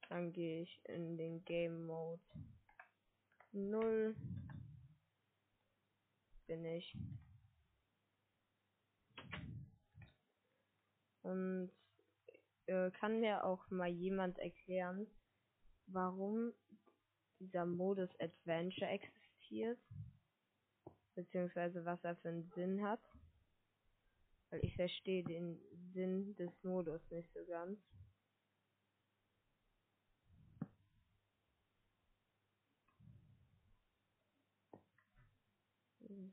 Dann 0.09 0.33
gehe 0.33 0.63
ich 0.63 0.81
in 0.85 1.17
den 1.17 1.45
Game 1.45 1.87
Mode 1.87 2.23
0. 3.51 4.15
Bin 6.47 6.65
ich. 6.67 6.97
Und 11.23 11.73
äh, 12.67 12.93
kann 12.93 13.19
mir 13.19 13.43
auch 13.43 13.69
mal 13.69 13.89
jemand 13.89 14.39
erklären, 14.39 15.09
warum 15.89 16.53
dieser 17.41 17.67
Modus 17.67 18.11
Adventure 18.21 18.89
existiert? 18.89 19.81
Beziehungsweise 21.17 21.85
was 21.85 22.05
er 22.05 22.15
für 22.15 22.29
einen 22.29 22.53
Sinn 22.55 22.85
hat? 22.85 23.01
Weil 24.51 24.65
ich 24.65 24.77
verstehe 24.77 25.25
den 25.25 25.61
Sinn 25.93 26.35
des 26.37 26.63
Modus 26.63 27.11
nicht 27.11 27.33
so 27.33 27.45
ganz. 27.47 27.79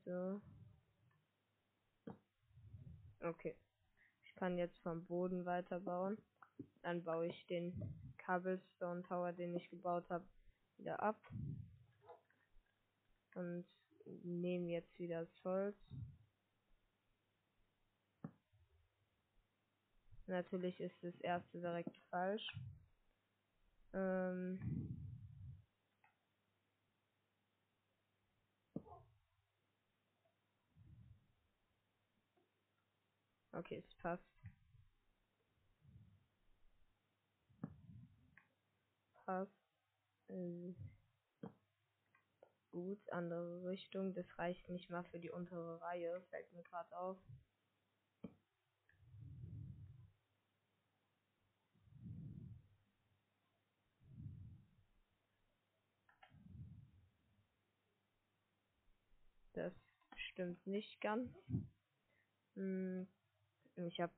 So. 0.06 0.42
Okay. 3.22 3.56
Ich 4.26 4.36
kann 4.36 4.58
jetzt 4.58 4.78
vom 4.80 5.06
Boden 5.06 5.46
weiterbauen. 5.46 6.18
Dann 6.82 7.04
baue 7.04 7.28
ich 7.28 7.46
den 7.48 7.74
Cobblestone 8.26 9.04
Tower, 9.04 9.32
den 9.32 9.56
ich 9.56 9.70
gebaut 9.70 10.10
habe, 10.10 10.26
wieder 10.78 11.02
ab. 11.02 11.20
Und 13.36 13.66
nehme 14.24 14.70
jetzt 14.70 15.00
wieder 15.00 15.22
das 15.22 15.44
Holz. 15.44 15.78
Natürlich 20.28 20.80
ist 20.82 21.02
das 21.02 21.16
erste 21.22 21.60
direkt 21.62 21.98
falsch. 22.10 22.48
Ähm 23.94 24.60
okay, 33.54 33.78
es 33.78 33.96
passt. 34.02 34.24
Passt. 39.26 39.52
Äh, 40.30 40.74
gut, 42.72 43.00
andere 43.12 43.64
Richtung. 43.70 44.14
Das 44.14 44.26
reicht 44.38 44.68
nicht 44.68 44.90
mal 44.90 45.04
für 45.06 45.20
die 45.20 45.32
untere 45.32 45.80
Reihe, 45.82 46.22
fällt 46.30 46.52
mir 46.52 46.64
gerade 46.64 46.98
auf. 46.98 47.18
Das 59.54 59.74
stimmt 60.34 60.66
nicht 60.66 61.00
ganz. 61.00 61.32
Hm, 62.56 63.08
ich 63.76 64.00
habe 64.00 64.14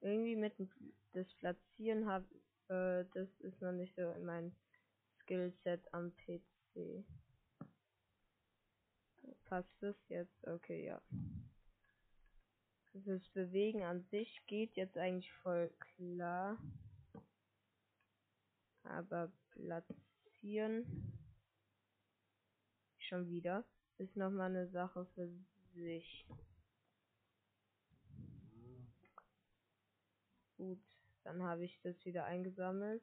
irgendwie 0.00 0.36
mit 0.36 0.54
das 1.12 1.32
Platzieren 1.34 2.06
habe, 2.06 2.24
äh, 2.68 3.04
das 3.14 3.28
ist 3.40 3.60
noch 3.60 3.72
nicht 3.72 3.94
so 3.96 4.10
in 4.12 4.24
mein 4.24 4.56
Skillset 5.20 5.92
am 5.92 6.12
PC. 6.16 7.04
Passt 9.44 9.70
das 9.80 9.96
jetzt? 10.08 10.46
Okay, 10.46 10.86
ja. 10.86 11.00
Das 12.94 13.28
Bewegen 13.30 13.82
an 13.82 14.04
sich 14.10 14.40
geht 14.46 14.74
jetzt 14.76 14.96
eigentlich 14.96 15.32
voll 15.42 15.70
klar. 15.96 16.58
Aber 18.84 19.32
platzieren 19.50 21.12
schon 23.12 23.28
wieder. 23.28 23.62
Ist 23.98 24.16
nochmal 24.16 24.48
eine 24.48 24.66
Sache 24.68 25.04
für 25.14 25.28
sich. 25.74 26.26
Gut, 30.56 30.80
dann 31.22 31.42
habe 31.42 31.66
ich 31.66 31.78
das 31.82 32.02
wieder 32.06 32.24
eingesammelt. 32.24 33.02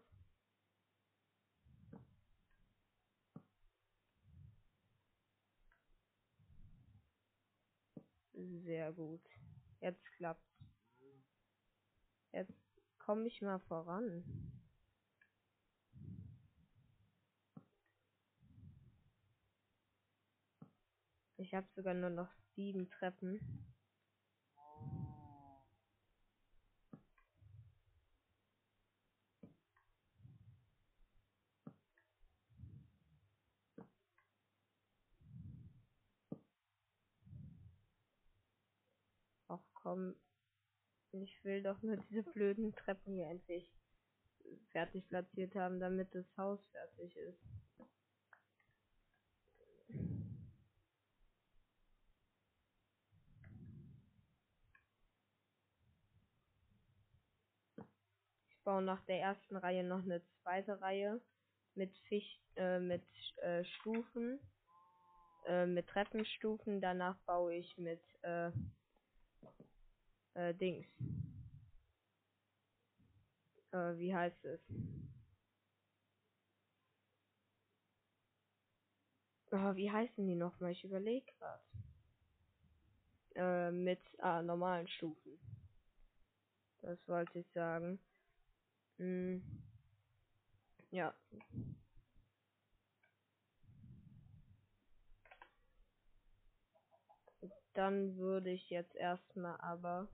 Sehr 8.33 8.91
gut. 8.93 9.21
Jetzt 9.79 10.03
klappt. 10.15 10.41
Jetzt 12.31 12.53
komme 12.97 13.27
ich 13.27 13.41
mal 13.43 13.59
voran. 13.59 14.23
Ich 21.41 21.53
habe 21.53 21.65
sogar 21.73 21.93
nur 21.93 22.09
noch 22.09 22.29
sieben 22.55 22.89
Treppen. 22.89 23.39
Ach 39.47 39.59
komm, 39.75 40.15
ich 41.13 41.41
will 41.45 41.63
doch 41.63 41.81
nur 41.81 41.95
diese 41.95 42.23
blöden 42.33 42.75
Treppen 42.75 43.13
hier 43.13 43.27
endlich 43.29 43.71
fertig 44.71 45.07
platziert 45.07 45.55
haben, 45.55 45.79
damit 45.79 46.13
das 46.13 46.25
Haus 46.35 46.59
fertig 46.71 47.15
ist. 47.15 47.68
Baue 58.69 58.83
nach 58.83 59.03
der 59.05 59.19
ersten 59.19 59.57
Reihe 59.57 59.83
noch 59.83 60.03
eine 60.03 60.21
zweite 60.43 60.79
Reihe 60.79 61.19
mit 61.73 61.91
Ficht, 62.07 62.39
äh, 62.55 62.77
mit 62.77 63.03
äh, 63.37 63.63
Stufen, 63.63 64.39
äh, 65.47 65.65
mit 65.65 65.87
Treppenstufen. 65.87 66.79
Danach 66.79 67.17
baue 67.25 67.55
ich 67.55 67.75
mit 67.79 67.99
äh, 68.21 68.51
äh, 70.35 70.53
Dings. 70.53 70.85
Äh, 73.71 73.97
wie 73.97 74.13
heißt 74.13 74.45
es? 74.45 74.61
Oh, 79.51 79.75
wie 79.75 79.91
heißen 79.91 80.27
die 80.27 80.35
nochmal? 80.35 80.73
Ich 80.73 80.83
überlege 80.83 81.25
gerade. 81.39 81.63
Äh, 83.33 83.71
mit 83.71 84.01
ah, 84.19 84.43
normalen 84.43 84.87
Stufen. 84.87 85.39
Das 86.83 86.99
wollte 87.07 87.39
ich 87.39 87.51
sagen. 87.53 87.99
Hm. 88.99 89.41
Ja. 90.91 91.13
Dann 97.73 98.17
würde 98.17 98.49
ich 98.51 98.69
jetzt 98.69 98.95
erstmal 98.95 99.55
aber 99.61 100.09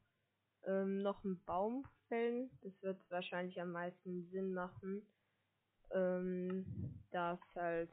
ähm, 0.65 1.02
noch 1.02 1.24
einen 1.24 1.43
Baum 1.45 1.86
fällen. 2.08 2.52
Das 2.62 2.74
wird 2.84 3.00
wahrscheinlich 3.10 3.60
am 3.60 3.71
meisten 3.71 4.30
Sinn 4.30 4.54
machen. 4.54 5.02
Ähm, 5.91 6.65
da 7.12 7.39
halt 7.56 7.91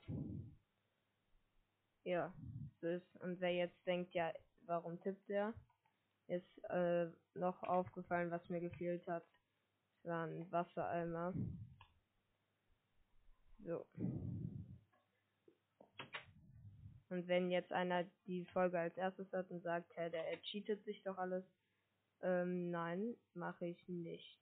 ja 2.05 2.35
so 2.81 2.89
ist. 2.89 3.17
Und 3.21 3.41
wer 3.41 3.55
jetzt 3.55 3.87
denkt, 3.87 4.15
ja, 4.15 4.33
warum 4.67 5.01
tippt 5.01 5.31
er? 5.31 5.55
Ist 6.27 6.65
äh, 6.71 7.09
noch 7.35 7.63
aufgefallen, 7.63 8.31
was 8.31 8.49
mir 8.49 8.61
gefehlt 8.61 9.07
hat. 9.07 9.25
War 10.05 10.27
ein 10.27 10.51
Wassereimer. 10.51 11.33
So. 13.65 13.87
Und 17.09 17.29
wenn 17.29 17.51
jetzt 17.51 17.73
einer 17.73 18.05
die 18.27 18.45
Folge 18.47 18.79
als 18.79 18.97
erstes 18.97 19.33
hat 19.33 19.51
und 19.51 19.63
sagt, 19.63 19.95
hey, 19.97 20.11
der 20.11 20.25
cheatet 20.43 20.83
sich 20.85 21.03
doch 21.03 21.19
alles, 21.19 21.45
ähm, 22.23 22.71
nein, 22.71 23.15
mache 23.35 23.67
ich 23.67 23.87
nicht. 23.87 24.41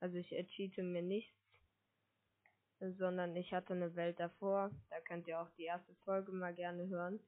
Also 0.00 0.16
ich 0.16 0.28
cheate 0.48 0.82
mir 0.82 1.02
nichts, 1.02 1.49
sondern 2.80 3.36
ich 3.36 3.52
hatte 3.52 3.74
eine 3.74 3.94
Welt 3.94 4.18
davor. 4.18 4.70
Da 4.88 5.00
könnt 5.00 5.26
ihr 5.28 5.40
auch 5.40 5.50
die 5.58 5.64
erste 5.64 5.94
Folge 6.04 6.32
mal 6.32 6.54
gerne 6.54 6.88
hören. 6.88 7.20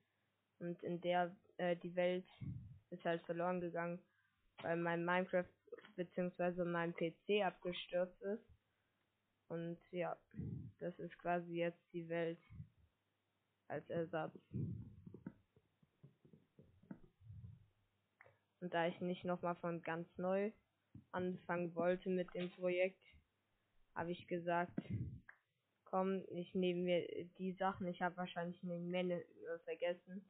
Und 0.59 0.83
in 0.83 1.01
der 1.01 1.35
äh, 1.57 1.77
die 1.77 1.95
Welt 1.95 2.27
ist 2.91 3.05
halt 3.05 3.23
verloren 3.23 3.61
gegangen 3.61 4.01
weil 4.62 4.77
mein 4.77 5.05
Minecraft 5.05 5.49
bzw. 5.97 6.65
mein 6.65 6.95
PC 6.95 7.45
abgestürzt 7.45 8.21
ist. 8.23 8.45
Und 9.49 9.79
ja, 9.91 10.17
das 10.79 10.99
ist 10.99 11.19
quasi 11.19 11.55
jetzt 11.55 11.83
die 11.93 12.09
Welt 12.09 12.38
als 13.69 13.88
Ersatz. 13.91 14.35
Und 18.61 18.73
da 18.73 18.87
ich 18.87 19.01
nicht 19.01 19.25
nochmal 19.25 19.57
von 19.57 19.83
ganz 19.83 20.09
neu 20.17 20.53
anfangen 21.11 21.75
wollte 21.75 22.09
mit 22.09 22.33
dem 22.35 22.51
Projekt, 22.51 23.05
habe 23.95 24.12
ich 24.12 24.27
gesagt, 24.29 24.79
komm, 25.93 26.25
ich 26.31 26.57
nehme 26.57 26.81
mir 26.81 27.07
die 27.39 27.53
Sachen, 27.53 27.87
ich 27.87 28.03
habe 28.03 28.17
wahrscheinlich 28.17 28.61
eine 28.65 28.81
Menge 28.81 29.25
vergessen, 29.65 30.25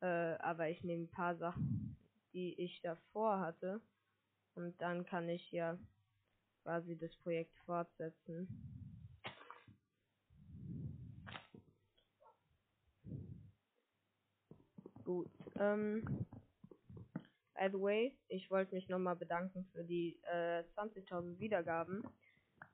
äh, 0.00 0.06
aber 0.06 0.68
ich 0.68 0.84
nehme 0.84 1.04
ein 1.04 1.10
paar 1.10 1.34
Sachen 1.36 1.96
die 2.32 2.54
ich 2.60 2.80
davor 2.82 3.40
hatte. 3.40 3.80
Und 4.54 4.80
dann 4.80 5.04
kann 5.06 5.28
ich 5.28 5.50
ja 5.52 5.78
quasi 6.62 6.96
das 6.96 7.14
Projekt 7.16 7.56
fortsetzen. 7.64 8.48
Gut. 15.04 15.28
Ähm, 15.56 16.04
by 17.54 17.68
the 17.72 17.80
way, 17.80 18.16
ich 18.28 18.50
wollte 18.50 18.74
mich 18.74 18.88
nochmal 18.88 19.16
bedanken 19.16 19.64
für 19.72 19.84
die 19.84 20.20
äh, 20.24 20.62
20.000 20.76 21.38
Wiedergaben. 21.38 22.02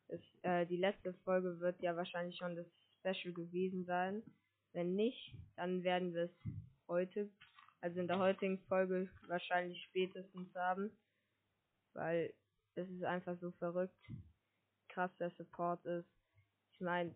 Das, 0.08 0.20
äh, 0.42 0.66
die 0.66 0.76
letzte 0.76 1.12
Folge 1.24 1.58
wird 1.60 1.80
ja 1.82 1.96
wahrscheinlich 1.96 2.36
schon 2.36 2.56
das 2.56 2.66
Special 3.00 3.34
gewesen 3.34 3.84
sein. 3.84 4.22
Wenn 4.72 4.94
nicht, 4.94 5.34
dann 5.56 5.82
werden 5.82 6.14
wir 6.14 6.24
es 6.24 6.52
heute 6.88 7.30
also 7.80 8.00
in 8.00 8.08
der 8.08 8.18
heutigen 8.18 8.58
Folge 8.66 9.08
wahrscheinlich 9.28 9.82
spätestens 9.84 10.52
haben, 10.54 10.90
weil 11.92 12.32
es 12.74 12.88
ist 12.88 13.04
einfach 13.04 13.38
so 13.38 13.52
verrückt, 13.52 14.10
krass 14.88 15.10
der 15.18 15.30
Support 15.30 15.84
ist. 15.84 16.08
Ich 16.72 16.80
meine, 16.80 17.14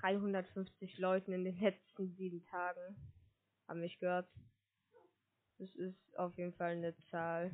350 0.00 0.98
Leuten 0.98 1.32
in 1.32 1.44
den 1.44 1.56
letzten 1.60 2.14
sieben 2.14 2.44
Tagen 2.46 2.96
haben 3.66 3.80
mich 3.80 3.98
gehört. 3.98 4.28
Das 5.58 5.74
ist 5.74 6.16
auf 6.16 6.36
jeden 6.36 6.54
Fall 6.54 6.72
eine 6.72 6.96
Zahl, 7.10 7.52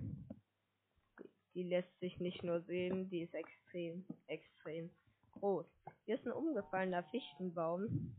die 1.58 1.64
lässt 1.64 1.98
sich 1.98 2.20
nicht 2.20 2.44
nur 2.44 2.60
sehen, 2.60 3.10
die 3.10 3.22
ist 3.22 3.34
extrem, 3.34 4.06
extrem 4.28 4.92
groß. 5.32 5.66
Hier 6.04 6.14
ist 6.14 6.24
ein 6.24 6.32
umgefallener 6.32 7.02
Fichtenbaum. 7.02 8.14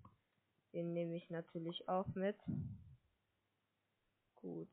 Den 0.73 0.91
nehme 0.91 1.15
ich 1.15 1.29
natürlich 1.29 1.87
auch 1.87 2.05
mit. 2.15 2.35
Gut. 4.35 4.67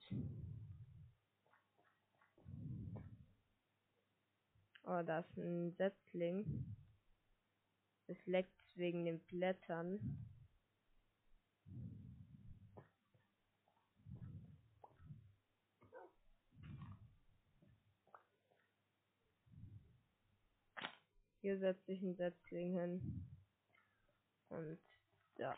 Oh, 4.83 5.01
da 5.07 5.21
ist 5.21 5.37
ein 5.37 5.73
Setzling. 5.77 6.75
Es 8.09 8.19
leckt 8.27 8.65
wegen 8.75 9.05
den 9.05 9.21
Blättern. 9.21 10.01
Hier 21.47 21.61
setze 21.61 21.93
ich 21.93 22.03
einen 22.03 22.17
Setzling 22.17 22.73
hin. 22.77 23.25
Und 24.49 24.81
ja. 25.39 25.55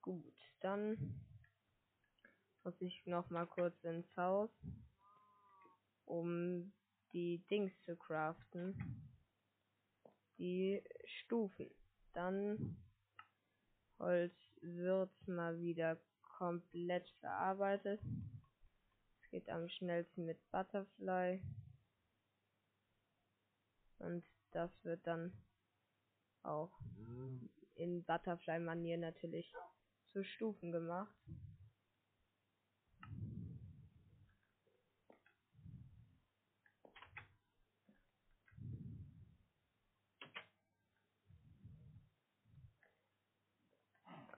Gut, 0.00 0.34
dann 0.58 1.22
muss 2.64 2.74
ich 2.80 3.06
noch 3.06 3.30
mal 3.30 3.46
kurz 3.46 3.76
ins 3.84 4.08
Haus, 4.16 4.50
um 6.06 6.72
die 7.12 7.46
Dings 7.48 7.72
zu 7.84 7.94
craften. 7.94 8.74
Die 10.38 10.82
Stufen. 11.04 11.70
Dann 12.14 12.76
Holz 14.00 14.34
wird 14.60 15.28
mal 15.28 15.56
wieder 15.60 16.00
komplett 16.36 17.08
verarbeitet. 17.20 18.00
Es 19.22 19.30
geht 19.30 19.48
am 19.48 19.68
schnellsten 19.68 20.24
mit 20.24 20.40
Butterfly. 20.50 21.40
Und 24.02 24.24
das 24.50 24.70
wird 24.84 25.06
dann 25.06 25.32
auch 26.42 26.72
in 27.74 28.04
Butterfly-Manier 28.04 28.98
natürlich 28.98 29.52
zu 30.12 30.24
Stufen 30.24 30.72
gemacht. 30.72 31.14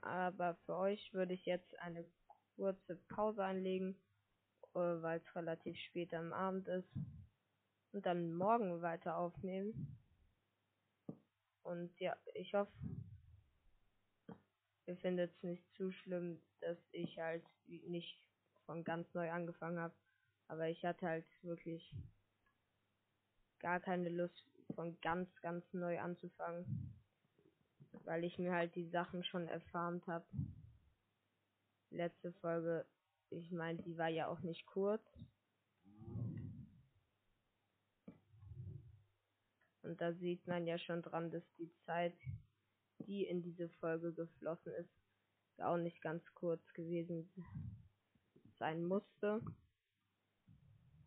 Aber 0.03 0.55
für 0.67 0.77
euch 0.77 1.15
würde 1.15 1.33
ich 1.33 1.47
jetzt 1.47 1.79
eine 1.79 2.05
kurze 2.57 2.97
Pause 3.09 3.43
einlegen, 3.43 3.97
äh, 4.75 4.79
weil 4.79 5.21
es 5.21 5.35
relativ 5.35 5.79
spät 5.79 6.13
am 6.13 6.35
Abend 6.35 6.69
ist. 6.69 6.93
Und 7.95 8.07
dann 8.07 8.35
morgen 8.35 8.83
weiter 8.83 9.17
aufnehmen. 9.17 9.97
Und 11.63 11.97
ja, 12.01 12.17
ich 12.35 12.53
hoffe, 12.53 12.73
ihr 14.87 14.97
findet 14.97 15.31
es 15.31 15.43
nicht 15.45 15.65
zu 15.77 15.93
schlimm, 15.93 16.43
dass 16.61 16.77
ich 16.91 17.21
halt 17.21 17.45
nicht 17.69 18.21
von 18.67 18.83
ganz 18.83 19.07
neu 19.15 19.31
angefangen 19.31 19.79
habe. 19.79 19.95
Aber 20.49 20.69
ich 20.69 20.85
hatte 20.85 21.07
halt 21.07 21.25
wirklich 21.43 21.95
gar 23.61 23.79
keine 23.79 24.09
Lust 24.09 24.45
von 24.75 25.01
ganz, 25.01 25.29
ganz 25.41 25.65
neu 25.73 26.01
anzufangen. 26.01 26.93
Weil 28.05 28.25
ich 28.25 28.41
mir 28.41 28.53
halt 28.53 28.75
die 28.75 28.89
Sachen 28.89 29.23
schon 29.23 29.47
erfarmt 29.47 30.05
habe. 30.09 30.27
Letzte 31.91 32.33
Folge, 32.33 32.87
ich 33.31 33.53
meine, 33.53 33.81
die 33.85 33.97
war 33.97 34.09
ja 34.09 34.27
auch 34.27 34.41
nicht 34.41 34.67
kurz. 34.67 35.05
Und 39.85 40.01
da 40.01 40.13
sieht 40.15 40.47
man 40.47 40.67
ja 40.67 40.79
schon 40.79 41.03
dran, 41.03 41.31
dass 41.31 41.45
die 41.59 41.71
Zeit 41.85 42.15
die 43.07 43.25
in 43.25 43.43
diese 43.43 43.69
Folge 43.69 44.13
geflossen 44.13 44.73
ist, 44.75 44.91
auch 45.59 45.77
nicht 45.77 46.01
ganz 46.01 46.23
kurz 46.35 46.63
gewesen 46.73 47.31
sein 48.59 48.85
musste. 48.85 49.43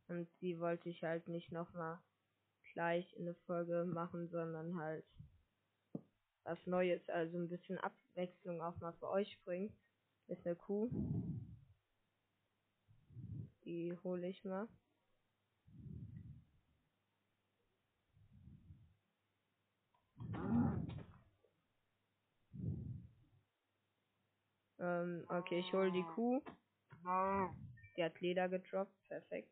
Und 0.08 0.30
die 0.42 0.60
wollte 0.60 0.90
ich 0.90 1.04
halt 1.04 1.28
nicht 1.28 1.52
nochmal 1.52 2.00
gleich 2.74 3.12
in 3.14 3.24
eine 3.24 3.36
Folge 3.46 3.86
machen, 3.86 4.30
sondern 4.30 4.78
halt 4.78 5.06
was 6.44 6.66
Neues, 6.66 7.08
also 7.10 7.38
ein 7.38 7.50
bisschen 7.50 7.78
Abwechslung 7.80 8.62
auch 8.62 8.80
mal 8.80 8.94
für 8.94 9.10
euch 9.10 9.38
bringen. 9.44 9.76
Ist 10.28 10.46
eine 10.46 10.56
Kuh. 10.56 10.90
Die 13.66 13.98
hole 14.04 14.28
ich 14.28 14.44
mal. 14.46 14.68
Ähm, 24.80 25.26
okay, 25.30 25.60
ich 25.60 25.74
hole 25.74 25.92
die 25.92 26.04
Kuh. 26.16 26.42
Die 27.96 28.04
hat 28.04 28.20
Leder 28.22 28.48
gedroppt, 28.48 28.94
perfekt. 29.08 29.52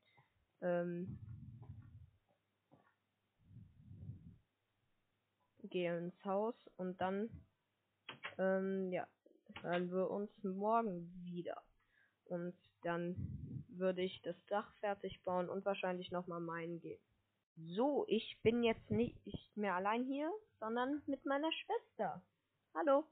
Ähm, 0.61 1.17
gehe 5.63 5.97
ins 5.97 6.26
Haus 6.26 6.55
und 6.78 6.99
dann, 7.01 7.30
ähm, 8.38 8.91
ja, 8.91 9.07
hören 9.61 9.91
wir 9.91 10.09
uns 10.09 10.32
morgen 10.43 11.11
wieder. 11.23 11.61
Und 12.26 12.53
dann 12.84 13.15
würde 13.69 14.03
ich 14.03 14.21
das 14.21 14.36
Dach 14.47 14.71
fertig 14.76 15.23
bauen 15.23 15.49
und 15.49 15.65
wahrscheinlich 15.65 16.11
nochmal 16.11 16.39
meinen 16.39 16.80
gehen. 16.80 17.01
So, 17.57 18.05
ich 18.07 18.38
bin 18.43 18.63
jetzt 18.63 18.91
nicht 18.91 19.57
mehr 19.57 19.76
allein 19.76 20.03
hier, 20.03 20.32
sondern 20.59 21.01
mit 21.07 21.26
meiner 21.26 21.51
Schwester. 21.51 22.21
Hallo. 22.73 23.05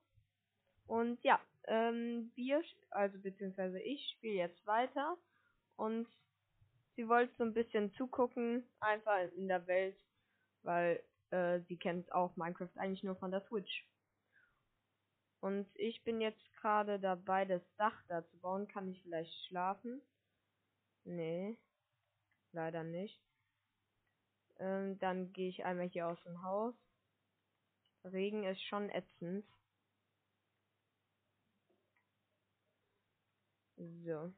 Und 0.86 1.24
ja, 1.24 1.39
ähm, 1.68 2.32
wir, 2.36 2.61
also 2.89 3.20
beziehungsweise 3.20 3.80
ich 3.80 4.16
spiele 4.16 4.36
jetzt 4.36 4.66
weiter 4.66 5.18
und 5.76 6.07
sie 6.95 7.07
wollte 7.07 7.34
so 7.36 7.43
ein 7.43 7.53
bisschen 7.53 7.93
zugucken, 7.93 8.68
einfach 8.80 9.20
in 9.36 9.47
der 9.47 9.66
Welt, 9.68 9.97
weil 10.61 11.03
äh, 11.32 11.59
sie 11.68 11.78
kennt 11.78 12.11
auch 12.11 12.36
Minecraft 12.36 12.76
eigentlich 12.76 13.03
nur 13.03 13.16
von 13.16 13.32
der 13.32 13.41
Switch. 13.47 13.88
Und 15.39 15.68
ich 15.76 16.03
bin 16.05 16.22
jetzt 16.22 16.41
gerade 16.53 16.99
dabei, 16.99 17.43
das 17.43 17.61
Dach 17.76 18.01
da 18.07 18.26
zu 18.26 18.39
bauen. 18.39 18.68
Kann 18.70 18.89
ich 18.89 19.01
vielleicht 19.01 19.34
schlafen? 19.47 20.01
Nee, 21.03 21.57
leider 22.53 22.86
nicht. 22.86 23.22
Ähm, 24.59 24.97
dann 24.99 25.34
gehe 25.34 25.49
ich 25.49 25.66
einmal 25.66 25.89
hier 25.89 26.07
aus 26.07 26.24
dem 26.24 26.41
Haus. 26.43 26.74
Regen 28.05 28.45
ist 28.45 28.61
schon 28.61 28.89
ätzend. 28.89 29.45
So. 33.84 34.34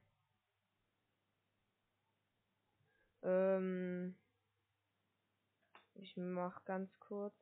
Ähm, 3.21 4.15
ich 5.95 6.17
mach 6.17 6.63
ganz 6.65 6.89
kurz 6.99 7.35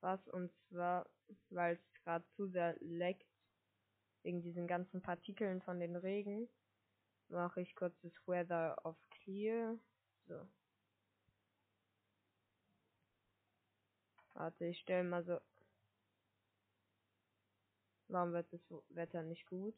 was 0.00 0.26
und 0.28 0.52
zwar, 0.68 1.06
weil 1.50 1.76
es 1.76 1.94
gerade 2.02 2.24
zu 2.36 2.46
sehr 2.48 2.76
leckt, 2.80 3.26
wegen 4.22 4.42
diesen 4.42 4.66
ganzen 4.66 5.02
Partikeln 5.02 5.60
von 5.62 5.80
den 5.80 5.96
Regen, 5.96 6.48
mache 7.28 7.60
ich 7.60 7.74
kurz 7.74 7.94
das 8.02 8.12
Weather 8.26 8.76
of 8.84 8.96
Clear. 9.10 9.78
So. 10.26 10.48
Warte, 14.34 14.66
ich 14.66 14.80
stelle 14.80 15.04
mal 15.04 15.24
so. 15.24 15.38
Warum 18.08 18.32
wird 18.32 18.52
das 18.52 18.60
Wetter 18.90 19.22
nicht 19.22 19.46
gut? 19.46 19.74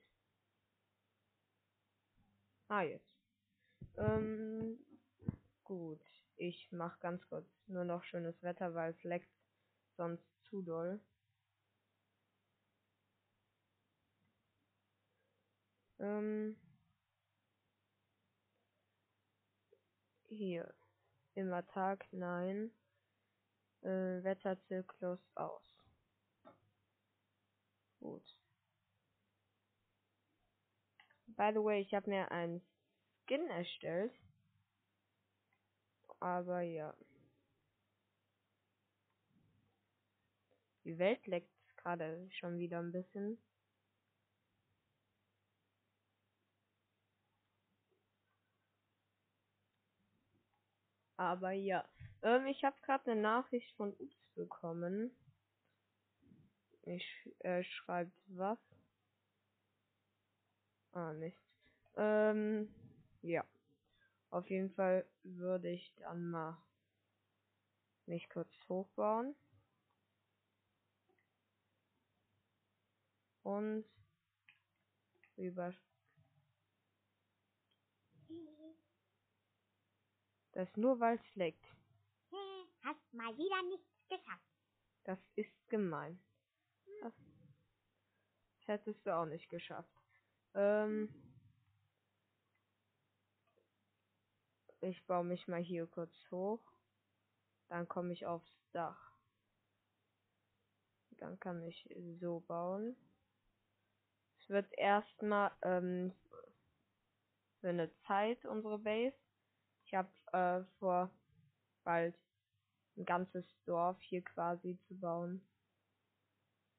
Ah, 2.68 2.82
jetzt. 2.82 3.06
Ähm, 3.96 4.78
gut. 5.64 6.00
Ich 6.36 6.70
mache 6.72 6.98
ganz 7.00 7.26
kurz 7.28 7.48
nur 7.66 7.84
noch 7.84 8.02
schönes 8.04 8.42
Wetter, 8.42 8.74
weil 8.74 8.92
es 8.92 9.02
leckt 9.04 9.30
sonst 9.96 10.24
zu 10.44 10.62
doll. 10.62 11.00
Ähm, 15.98 16.56
hier. 20.28 20.74
Immer 21.34 21.66
Tag, 21.66 22.06
nein. 22.12 22.70
Äh, 23.82 24.22
Wetterzyklus 24.24 25.20
aus. 25.34 25.62
Gut. 28.00 28.45
By 31.36 31.52
the 31.52 31.62
way, 31.62 31.80
ich 31.80 31.92
habe 31.94 32.08
mir 32.10 32.30
einen 32.30 32.62
Skin 33.24 33.48
erstellt. 33.48 34.12
Aber 36.20 36.62
ja. 36.62 36.94
Die 40.84 40.98
Welt 40.98 41.26
leckt 41.26 41.52
gerade 41.76 42.28
schon 42.32 42.58
wieder 42.58 42.78
ein 42.78 42.92
bisschen. 42.92 43.38
Aber 51.16 51.52
ja. 51.52 51.84
Ähm, 52.22 52.46
ich 52.46 52.64
habe 52.64 52.76
gerade 52.82 53.10
eine 53.10 53.20
Nachricht 53.20 53.74
von 53.76 53.92
Ups 53.98 54.16
bekommen. 54.34 55.10
Ich 56.82 57.04
äh, 57.40 57.62
schreibt 57.64 58.16
was. 58.28 58.58
Ah, 60.96 61.12
nicht. 61.12 61.38
Ähm, 61.96 62.74
ja. 63.20 63.44
Auf 64.30 64.48
jeden 64.48 64.70
Fall 64.70 65.06
würde 65.24 65.68
ich 65.68 65.94
dann 65.96 66.30
mal 66.30 66.56
mich 68.06 68.26
kurz 68.30 68.50
hochbauen. 68.66 69.36
Und 73.42 73.84
rüber. 75.36 75.74
Das 80.52 80.74
nur 80.78 80.98
weil 80.98 81.16
es 81.16 81.34
leckt. 81.34 81.66
Hast 82.84 83.12
mal 83.12 83.36
wieder 83.36 83.62
nichts 83.68 84.08
geschafft. 84.08 84.48
Das 85.04 85.18
ist 85.34 85.68
gemein. 85.68 86.18
Das 87.02 87.12
hättest 88.64 89.04
du 89.04 89.14
auch 89.14 89.26
nicht 89.26 89.50
geschafft. 89.50 90.05
Ähm, 90.56 91.10
ich 94.80 95.04
baue 95.06 95.24
mich 95.24 95.46
mal 95.48 95.60
hier 95.60 95.86
kurz 95.86 96.14
hoch. 96.30 96.62
Dann 97.68 97.86
komme 97.86 98.12
ich 98.14 98.24
aufs 98.24 98.52
Dach. 98.72 99.12
Dann 101.18 101.38
kann 101.38 101.62
ich 101.62 101.88
so 102.20 102.40
bauen. 102.40 102.96
Es 104.40 104.48
wird 104.48 104.72
erstmal 104.78 105.50
ähm, 105.62 106.14
für 107.60 107.68
eine 107.68 107.92
Zeit 108.06 108.44
unsere 108.46 108.78
Base. 108.78 109.16
Ich 109.84 109.94
habe 109.94 110.10
äh, 110.32 110.64
vor 110.78 111.10
bald 111.84 112.16
ein 112.96 113.04
ganzes 113.04 113.44
Dorf 113.64 114.00
hier 114.00 114.22
quasi 114.22 114.78
zu 114.88 114.98
bauen. 114.98 115.46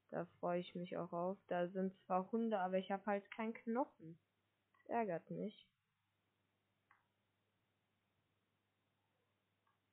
Da 0.10 0.26
freue 0.40 0.60
ich 0.60 0.74
mich 0.76 0.98
auch 0.98 1.12
auf. 1.12 1.38
Da 1.48 1.68
sind 1.68 1.94
zwar 2.06 2.32
Hunde, 2.32 2.60
aber 2.60 2.78
ich 2.78 2.92
habe 2.92 3.06
halt 3.06 3.30
keinen 3.32 3.54
Knochen. 3.54 4.18
Das 4.72 4.86
ärgert 4.90 5.30
mich. 5.30 5.68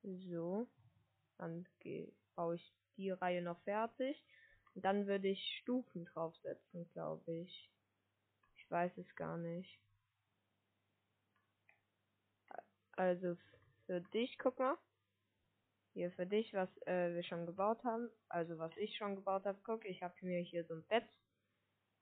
So. 0.03 0.69
Dann 1.39 1.67
baue 2.37 2.57
ich 2.57 2.73
die 2.97 3.11
Reihe 3.11 3.43
noch 3.43 3.61
fertig. 3.63 4.23
Und 4.75 4.85
dann 4.85 5.07
würde 5.07 5.29
ich 5.29 5.59
Stufen 5.61 6.05
draufsetzen, 6.07 6.89
glaube 6.93 7.33
ich. 7.33 7.71
Ich 8.57 8.71
weiß 8.71 8.99
es 8.99 9.17
gar 9.17 9.37
nicht. 9.37 9.79
Also 12.93 13.37
für 13.87 14.01
dich, 14.01 14.39
guck 14.39 14.59
mal. 14.59 14.77
Hier 15.95 16.11
für 16.11 16.27
dich, 16.27 16.53
was 16.53 16.69
äh, 16.87 17.15
wir 17.15 17.23
schon 17.23 17.47
gebaut 17.47 17.83
haben. 17.85 18.11
Also 18.29 18.59
was 18.59 18.77
ich 18.77 18.97
schon 18.97 19.15
gebaut 19.15 19.47
habe. 19.47 19.59
Guck, 19.63 19.85
ich 19.85 20.03
habe 20.03 20.15
mir 20.23 20.41
hier 20.41 20.65
so 20.65 20.75
ein 20.75 20.85
Bett 20.89 21.09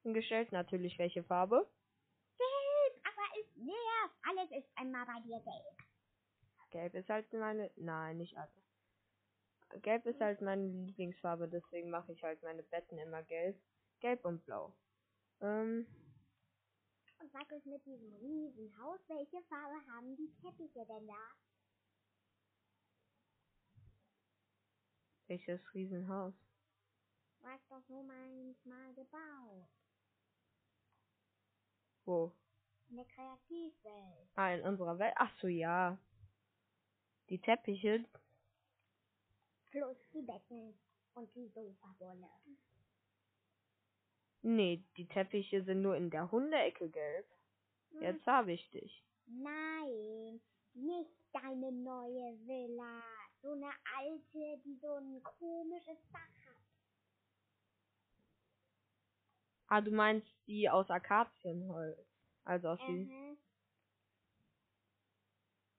hingestellt. 0.02 0.50
Natürlich 0.50 0.98
welche 0.98 1.22
Farbe? 1.22 1.68
Gelb, 2.38 3.04
aber 3.04 3.40
ist 3.40 3.56
nervt. 3.56 4.16
Alles 4.22 4.50
ist 4.50 4.70
einmal 4.76 5.04
bei 5.04 5.20
dir 5.20 5.40
gelb. 5.40 5.82
Gelb 6.70 6.94
ist 6.94 7.10
halt 7.10 7.30
meine. 7.34 7.70
Nein, 7.76 8.16
nicht 8.16 8.36
alle. 8.38 8.50
Gelb 9.82 10.06
ist 10.06 10.20
halt 10.20 10.40
meine 10.40 10.66
Lieblingsfarbe, 10.66 11.48
deswegen 11.48 11.90
mache 11.90 12.12
ich 12.12 12.22
halt 12.22 12.42
meine 12.42 12.62
Betten 12.62 12.98
immer 12.98 13.22
gelb. 13.22 13.60
Gelb 14.00 14.24
und 14.24 14.44
blau. 14.44 14.74
Ähm. 15.40 15.86
Und 17.20 17.32
sag 17.32 17.50
uns 17.52 17.64
mit 17.66 17.84
diesem 17.86 18.14
riesen 18.14 18.74
Haus, 18.78 19.00
welche 19.08 19.40
Farbe 19.48 19.76
haben 19.92 20.16
die 20.16 20.32
Teppiche 20.42 20.86
denn 20.86 21.06
da? 21.06 21.51
Welches 25.32 25.62
Riesenhaus? 25.72 26.34
Hast 27.42 27.70
doch 27.70 27.80
so 27.88 28.02
meins 28.02 28.62
mal 28.66 28.92
gebaut. 28.92 29.66
Wo? 32.04 32.32
In 32.90 32.96
der 32.96 33.06
Kreativwelt. 33.06 34.28
Ah, 34.34 34.52
in 34.52 34.60
unserer 34.60 34.98
Welt. 34.98 35.14
Ach 35.16 35.32
so, 35.40 35.46
ja. 35.46 35.96
Die 37.30 37.40
Teppiche. 37.40 38.04
Plus 39.70 39.96
die 40.12 40.20
Betten 40.20 40.78
und 41.14 41.34
die 41.34 41.48
Sofawolle. 41.48 42.28
Nee, 44.42 44.84
die 44.98 45.08
Teppiche 45.08 45.64
sind 45.64 45.80
nur 45.80 45.96
in 45.96 46.10
der 46.10 46.30
Hundeecke 46.30 46.90
gelb. 46.90 47.26
Hm. 47.92 48.02
Jetzt 48.02 48.26
habe 48.26 48.52
ich 48.52 48.68
dich. 48.68 49.02
Nein, 49.24 50.42
nicht 50.74 51.16
deine 51.32 51.72
neue 51.72 52.36
Villa. 52.46 53.21
So 53.42 53.52
eine 53.52 53.72
alte, 53.98 54.62
die 54.64 54.78
so 54.80 54.94
ein 54.94 55.22
komisches 55.24 55.98
Dach 56.12 56.20
hat. 56.46 56.56
Ah, 59.66 59.80
du 59.80 59.90
meinst 59.90 60.28
die 60.46 60.70
aus 60.70 60.88
Akazienholz. 60.90 61.98
Also 62.44 62.68
aus 62.68 62.78
die. 62.86 62.92
Mhm. 63.06 63.36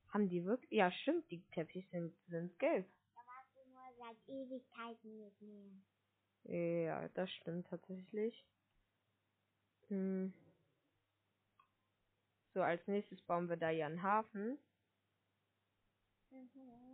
Haben 0.10 0.30
die 0.30 0.44
wirklich? 0.46 0.72
Ja, 0.72 0.92
stimmt, 0.92 1.30
die 1.32 1.42
Teppiche 1.52 1.88
sind, 1.90 2.14
sind 2.28 2.60
gelb. 2.60 2.86
Da 3.16 3.22
warst 3.26 3.56
du 3.56 3.70
nur 3.72 3.82
seit 3.98 4.18
Ewigkeiten 4.28 5.20
mit 5.20 5.42
mir. 5.42 6.86
Ja, 6.86 7.08
das 7.10 7.32
stimmt 7.32 7.68
tatsächlich. 7.68 8.46
Hm. 9.88 10.34
So, 12.54 12.62
als 12.62 12.86
nächstes 12.88 13.22
bauen 13.22 13.50
wir 13.50 13.58
da 13.58 13.70
ja 13.70 13.88
einen 13.88 14.04
Hafen. 14.04 14.60
Mhm. 16.30 16.93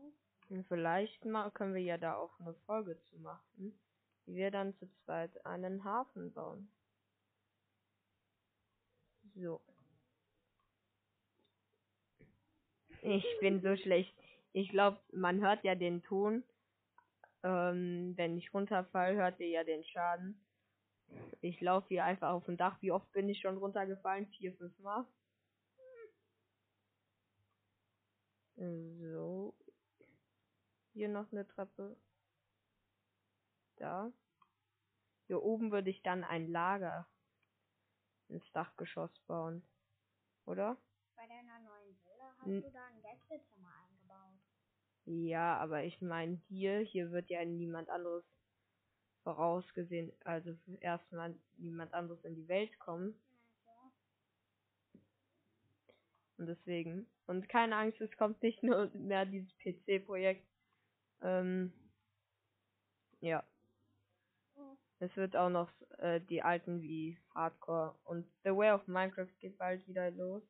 Vielleicht 0.67 1.25
mal 1.25 1.51
können 1.51 1.75
wir 1.75 1.81
ja 1.81 1.97
da 1.97 2.15
auch 2.15 2.39
eine 2.39 2.55
Folge 2.65 2.99
zu 3.03 3.19
machen, 3.19 3.79
wie 4.25 4.35
wir 4.35 4.49
dann 4.49 4.75
zu 4.77 4.89
zweit 5.03 5.45
einen 5.45 5.83
Hafen 5.83 6.33
bauen. 6.33 6.71
So. 9.35 9.61
Ich 13.03 13.25
bin 13.39 13.61
so 13.61 13.75
schlecht. 13.75 14.13
Ich 14.51 14.69
glaube, 14.69 14.99
man 15.11 15.39
hört 15.39 15.63
ja 15.63 15.75
den 15.75 16.01
Ton. 16.01 16.43
Ähm, 17.43 18.13
wenn 18.17 18.37
ich 18.37 18.53
runterfall, 18.53 19.15
hört 19.15 19.39
ihr 19.39 19.49
ja 19.49 19.63
den 19.63 19.83
Schaden. 19.83 20.43
Ich 21.41 21.61
laufe 21.61 21.87
hier 21.89 22.03
einfach 22.03 22.31
auf 22.31 22.45
dem 22.45 22.57
Dach. 22.57 22.81
Wie 22.81 22.91
oft 22.91 23.09
bin 23.11 23.29
ich 23.29 23.39
schon 23.39 23.57
runtergefallen? 23.57 24.27
Vier, 24.27 24.53
fünf 24.55 24.77
Mal. 24.79 25.05
So. 28.57 29.55
Hier 30.93 31.09
noch 31.09 31.31
eine 31.31 31.47
Treppe. 31.47 31.95
Da. 33.77 34.11
Hier 35.27 35.41
oben 35.41 35.71
würde 35.71 35.89
ich 35.89 36.01
dann 36.01 36.23
ein 36.23 36.51
Lager 36.51 37.07
ins 38.29 38.51
Dachgeschoss 38.51 39.11
bauen. 39.27 39.63
Oder? 40.45 40.77
Bei 41.15 41.27
deiner 41.27 41.59
neuen 41.59 41.95
Villa 42.03 42.33
hast 42.37 42.47
N- 42.47 42.61
du 42.61 42.71
da 42.71 42.85
ein 42.85 43.01
Gästezimmer 43.01 43.69
eingebaut. 43.83 44.39
Ja, 45.05 45.57
aber 45.57 45.83
ich 45.83 46.01
meine 46.01 46.35
hier, 46.47 46.79
hier 46.79 47.11
wird 47.11 47.29
ja 47.29 47.43
niemand 47.45 47.89
anderes 47.89 48.23
vorausgesehen, 49.23 50.11
also 50.23 50.55
erstmal 50.79 51.35
niemand 51.57 51.93
anderes 51.93 52.23
in 52.23 52.35
die 52.35 52.47
Welt 52.47 52.77
kommen. 52.79 53.13
Und 56.37 56.47
deswegen. 56.47 57.05
Und 57.27 57.49
keine 57.49 57.75
Angst, 57.75 57.99
es 58.01 58.15
kommt 58.17 58.41
nicht 58.41 58.63
nur 58.63 58.89
mehr 58.95 59.25
dieses 59.25 59.51
PC-Projekt. 59.57 60.48
Ähm, 61.21 61.73
ja. 63.21 63.43
Es 64.99 65.15
wird 65.15 65.35
auch 65.37 65.49
noch 65.49 65.71
äh, 65.99 66.19
die 66.19 66.41
alten 66.41 66.81
wie 66.81 67.17
Hardcore 67.33 67.97
und 68.03 68.25
The 68.43 68.49
Way 68.49 68.71
of 68.71 68.87
Minecraft 68.87 69.31
geht 69.39 69.57
bald 69.57 69.87
wieder 69.87 70.11
los. 70.11 70.43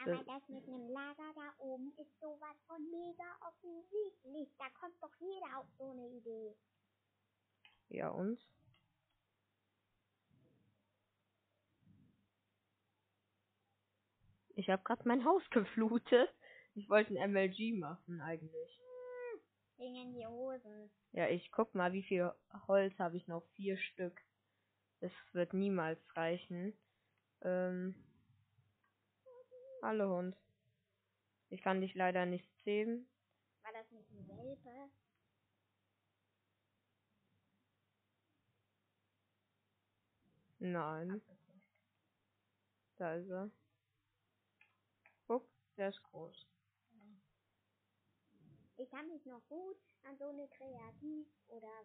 aber 0.00 0.16
Das- 0.16 0.26
das 0.26 0.48
mit 0.48 0.66
einem 0.68 0.88
Lager 0.90 1.32
da 1.34 1.54
oben 1.58 1.92
ist 1.98 2.18
sowas 2.20 2.56
von 2.66 2.82
mega 2.90 3.24
offensichtlich. 3.40 4.48
Da 4.58 4.68
kommt 4.80 5.00
doch 5.02 5.14
jeder 5.20 5.58
auf 5.58 5.66
so 5.78 5.90
eine 5.90 6.08
Idee. 6.08 6.56
Ja, 7.88 8.08
und? 8.10 8.40
Ich 14.54 14.68
habe 14.70 14.82
gerade 14.82 15.06
mein 15.06 15.24
Haus 15.24 15.42
geflutet. 15.50 16.28
Ich 16.74 16.88
wollte 16.88 17.10
ein 17.18 17.30
MLG 17.32 17.72
machen 17.78 18.20
eigentlich. 18.20 18.80
In 19.78 20.12
die 20.12 20.26
Hosen. 20.26 20.90
Ja, 21.12 21.28
ich 21.28 21.52
guck 21.52 21.72
mal, 21.74 21.92
wie 21.92 22.02
viel 22.02 22.32
Holz 22.66 22.98
habe 22.98 23.16
ich 23.16 23.28
noch? 23.28 23.44
Vier 23.54 23.76
Stück. 23.78 24.20
Das 25.00 25.12
wird 25.32 25.54
niemals 25.54 26.00
reichen. 26.16 26.76
Ähm. 27.42 27.94
Hallo 29.80 30.16
Hund. 30.16 30.36
Ich 31.50 31.62
kann 31.62 31.80
dich 31.80 31.94
leider 31.94 32.26
nicht 32.26 32.48
zähmen. 32.64 33.08
War 33.62 33.72
das 33.72 33.88
nicht 33.92 34.10
ein 34.10 34.28
Welpe? 34.28 34.90
Nein. 40.58 41.22
Da 42.96 43.14
ist 43.14 43.30
er. 43.30 43.48
Guck, 45.28 45.48
der 45.76 45.90
ist 45.90 46.02
groß. 46.02 46.48
Ich 48.78 48.88
kann 48.90 49.08
mich 49.08 49.24
noch 49.26 49.42
gut 49.48 49.76
an 50.04 50.16
so 50.18 50.28
eine 50.28 50.46
Kreativ- 50.48 51.26
oder 51.48 51.84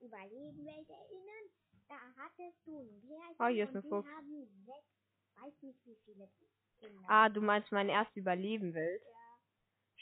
Überlebenwelt 0.00 0.88
erinnern. 0.88 1.44
Da 1.88 1.96
hattest 2.18 2.66
du 2.66 2.78
ein 2.78 3.00
Pärchen 3.00 3.34
Ah, 3.38 3.48
hier 3.48 3.64
ist 3.64 3.70
und 3.70 3.76
ein 3.76 3.88
Fuchs. 3.88 4.08
haben 4.08 4.64
sechs, 4.66 5.42
weiß 5.42 5.62
nicht 5.62 5.86
wie 5.86 5.96
viele 6.04 6.28
Kinder. 6.78 7.08
Ah, 7.08 7.28
du 7.30 7.40
meinst 7.40 7.72
meine 7.72 7.92
erste 7.92 8.20
Überlebenwelt? 8.20 9.02
Ja. 9.02 9.10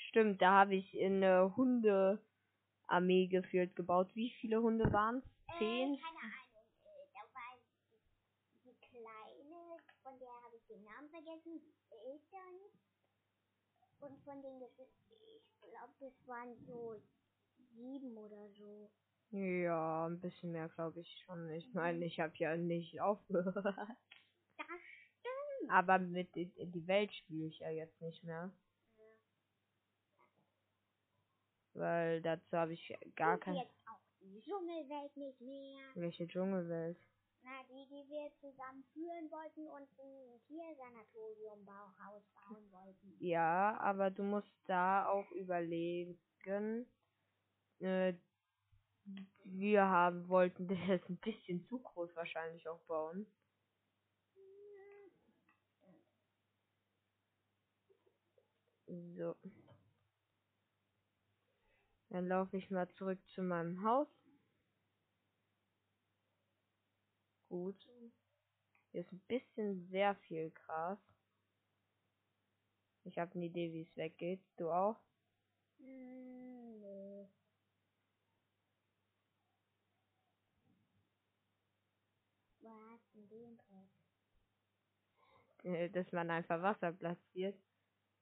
Stimmt, 0.09 0.43
da 0.43 0.51
habe 0.61 0.75
ich 0.75 0.95
in 0.95 1.23
eine 1.23 1.55
Hundearmee 1.57 3.29
geführt 3.29 3.77
gebaut. 3.77 4.11
Wie 4.15 4.31
viele 4.41 4.61
Hunde 4.61 4.93
waren 4.93 5.19
es? 5.19 5.25
Äh, 5.25 5.59
Zehn? 5.59 6.01
keine 6.01 6.19
Ahnung. 6.19 6.67
Da 7.13 7.21
war 7.35 7.57
die, 8.65 8.69
die 8.69 8.77
Kleine, 8.89 9.81
von 10.03 10.19
der 10.19 10.33
habe 10.43 10.57
ich 10.57 10.67
den 10.67 10.83
Namen 10.83 11.09
vergessen, 11.09 11.61
die 11.63 11.95
Eltern. 11.95 12.61
Und 14.01 14.21
von 14.25 14.43
den 14.43 14.59
Geschwistern, 14.61 15.06
glaube, 15.71 15.95
das 16.01 16.27
waren 16.27 16.57
so 16.67 16.97
sieben 17.75 18.17
oder 18.17 18.49
so. 18.51 18.91
Ja, 19.31 20.07
ein 20.07 20.21
bisschen 20.21 20.53
mehr 20.53 20.69
glaube 20.69 21.01
ich 21.01 21.23
schon. 21.25 21.51
Ich 21.51 21.73
meine, 21.75 22.05
ich 22.05 22.21
habe 22.21 22.33
ja 22.37 22.57
nicht 22.57 23.01
aufgehört. 23.01 23.55
Das 23.57 24.67
stimmt. 25.19 25.71
Aber 25.71 25.99
mit 25.99 26.35
die, 26.35 26.47
die 26.57 26.87
Welt 26.87 27.13
spiele 27.13 27.47
ich 27.49 27.59
ja 27.59 27.71
jetzt 27.71 28.01
nicht 28.01 28.23
mehr. 28.25 28.51
Weil 31.75 32.23
dazu 32.23 32.57
habe 32.57 32.73
ich 32.73 32.97
gar 33.17 33.35
Und 33.35 33.41
kein. 33.41 33.55
jetzt 33.57 33.75
auch 33.87 34.01
die 34.21 34.41
Dschungelwelt 34.43 35.17
nicht 35.17 35.41
mehr. 35.41 35.83
Welche 35.95 36.27
Dschungelwelt? 36.27 36.97
Na, 37.47 37.63
die, 37.71 37.87
die 37.87 38.09
wir 38.11 38.29
zusammen 38.41 38.83
führen 38.93 39.31
wollten 39.31 39.69
und 39.69 39.89
ein 40.01 40.41
Tiersanatorium-Bauhaus 40.49 42.25
bauen 42.35 42.73
wollten. 42.73 43.17
Ja, 43.21 43.79
aber 43.79 44.11
du 44.11 44.25
musst 44.25 44.53
da 44.67 45.07
auch 45.07 45.31
überlegen. 45.31 46.19
Äh, 47.79 48.15
wir 49.45 49.85
haben 49.85 50.29
wollten 50.29 50.67
das 50.67 51.09
ein 51.09 51.19
bisschen 51.19 51.65
zu 51.67 51.79
groß 51.79 52.17
wahrscheinlich 52.17 52.69
auch 52.69 52.81
bauen. 52.87 53.27
So. 59.17 59.37
Dann 62.09 62.27
laufe 62.27 62.57
ich 62.57 62.71
mal 62.71 62.89
zurück 62.91 63.21
zu 63.29 63.43
meinem 63.43 63.85
Haus. 63.85 64.09
Gut. 67.49 67.89
Hier 68.91 69.01
ist 69.03 69.13
ein 69.13 69.21
bisschen 69.29 69.87
sehr 69.89 70.15
viel 70.15 70.51
Gras. 70.51 70.99
Ich 73.05 73.19
habe 73.19 73.35
eine 73.35 73.47
Idee, 73.47 73.73
wie 73.73 73.83
es 73.83 73.97
weggeht. 73.97 74.43
Du 74.57 74.71
auch? 74.71 75.01
Wo 82.61 82.73
hast 82.91 83.15
du 83.15 83.21
den 83.27 83.59
Trick? 83.59 83.89
Dass 85.93 86.11
man 86.13 86.31
einfach 86.31 86.63
Wasser 86.63 86.93
platziert. 86.93 87.57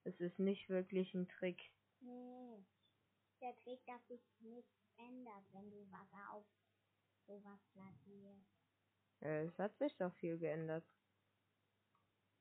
Das 0.04 0.20
ist 0.20 0.38
nicht 0.38 0.68
wirklich 0.68 1.14
ein 1.14 1.28
Trick. 1.28 1.72
Nee. 2.00 2.62
Der 3.40 3.56
Trick, 3.56 3.84
dass 3.86 4.06
sich 4.08 4.20
nichts 4.40 4.84
ändert, 4.98 5.44
wenn 5.52 5.70
du 5.70 5.90
Wasser 5.90 6.32
auf 6.32 6.46
sowas 7.26 7.60
platzierst. 7.72 8.53
Äh, 9.24 9.46
Es 9.46 9.58
hat 9.58 9.76
sich 9.78 9.96
doch 9.96 10.14
viel 10.14 10.38
geändert. 10.38 10.84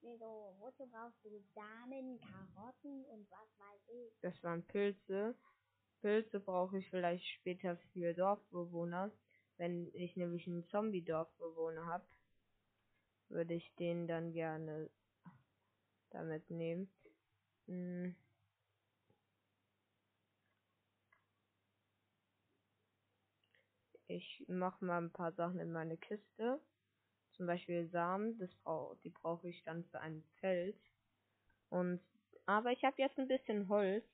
Wieso, 0.02 0.54
wozu 0.60 0.86
brauchst 0.88 1.24
du 1.24 1.30
Samen, 1.56 2.20
Karotten 2.20 3.06
und 3.06 3.26
was 3.32 3.48
weiß 3.58 3.82
ich? 3.88 4.14
Das 4.22 4.44
waren 4.44 4.62
Pilze. 4.64 5.34
Pilze 6.02 6.42
brauche 6.42 6.78
ich 6.78 6.90
vielleicht 6.90 7.26
später 7.26 7.78
für 7.94 8.14
Dorfbewohner. 8.14 9.12
Wenn 9.58 9.90
ich 9.94 10.18
nämlich 10.18 10.46
einen 10.48 10.68
Zombie-Dorfbewohner 10.68 11.86
habe, 11.86 12.06
würde 13.30 13.54
ich 13.54 13.74
den 13.76 14.08
dann 14.08 14.34
gerne 14.34 14.90
damit 16.12 16.50
nehmen. 16.50 16.92
Hm. 17.68 18.16
Ich 24.08 24.44
mache 24.48 24.84
mal 24.84 24.98
ein 24.98 25.12
paar 25.12 25.32
Sachen 25.32 25.60
in 25.60 25.72
meine 25.72 25.98
Kiste. 25.98 26.60
Zum 27.34 27.48
Beispiel 27.48 27.88
Samen, 27.90 28.38
das 28.38 28.54
brau 28.64 28.96
die 29.04 29.10
brauche 29.10 29.50
ich 29.50 29.64
dann 29.64 29.84
für 29.86 30.00
ein 30.00 30.24
Feld. 30.40 30.80
Und 31.70 32.02
aber 32.46 32.72
ich 32.72 32.84
habe 32.84 33.02
jetzt 33.02 33.18
ein 33.18 33.28
bisschen 33.28 33.70
Holz. 33.70 34.06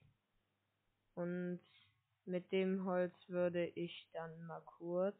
Und 1.14 1.60
mit 2.24 2.50
dem 2.52 2.84
Holz 2.84 3.14
würde 3.28 3.66
ich 3.66 4.08
dann 4.12 4.46
mal 4.46 4.62
kurz 4.62 5.18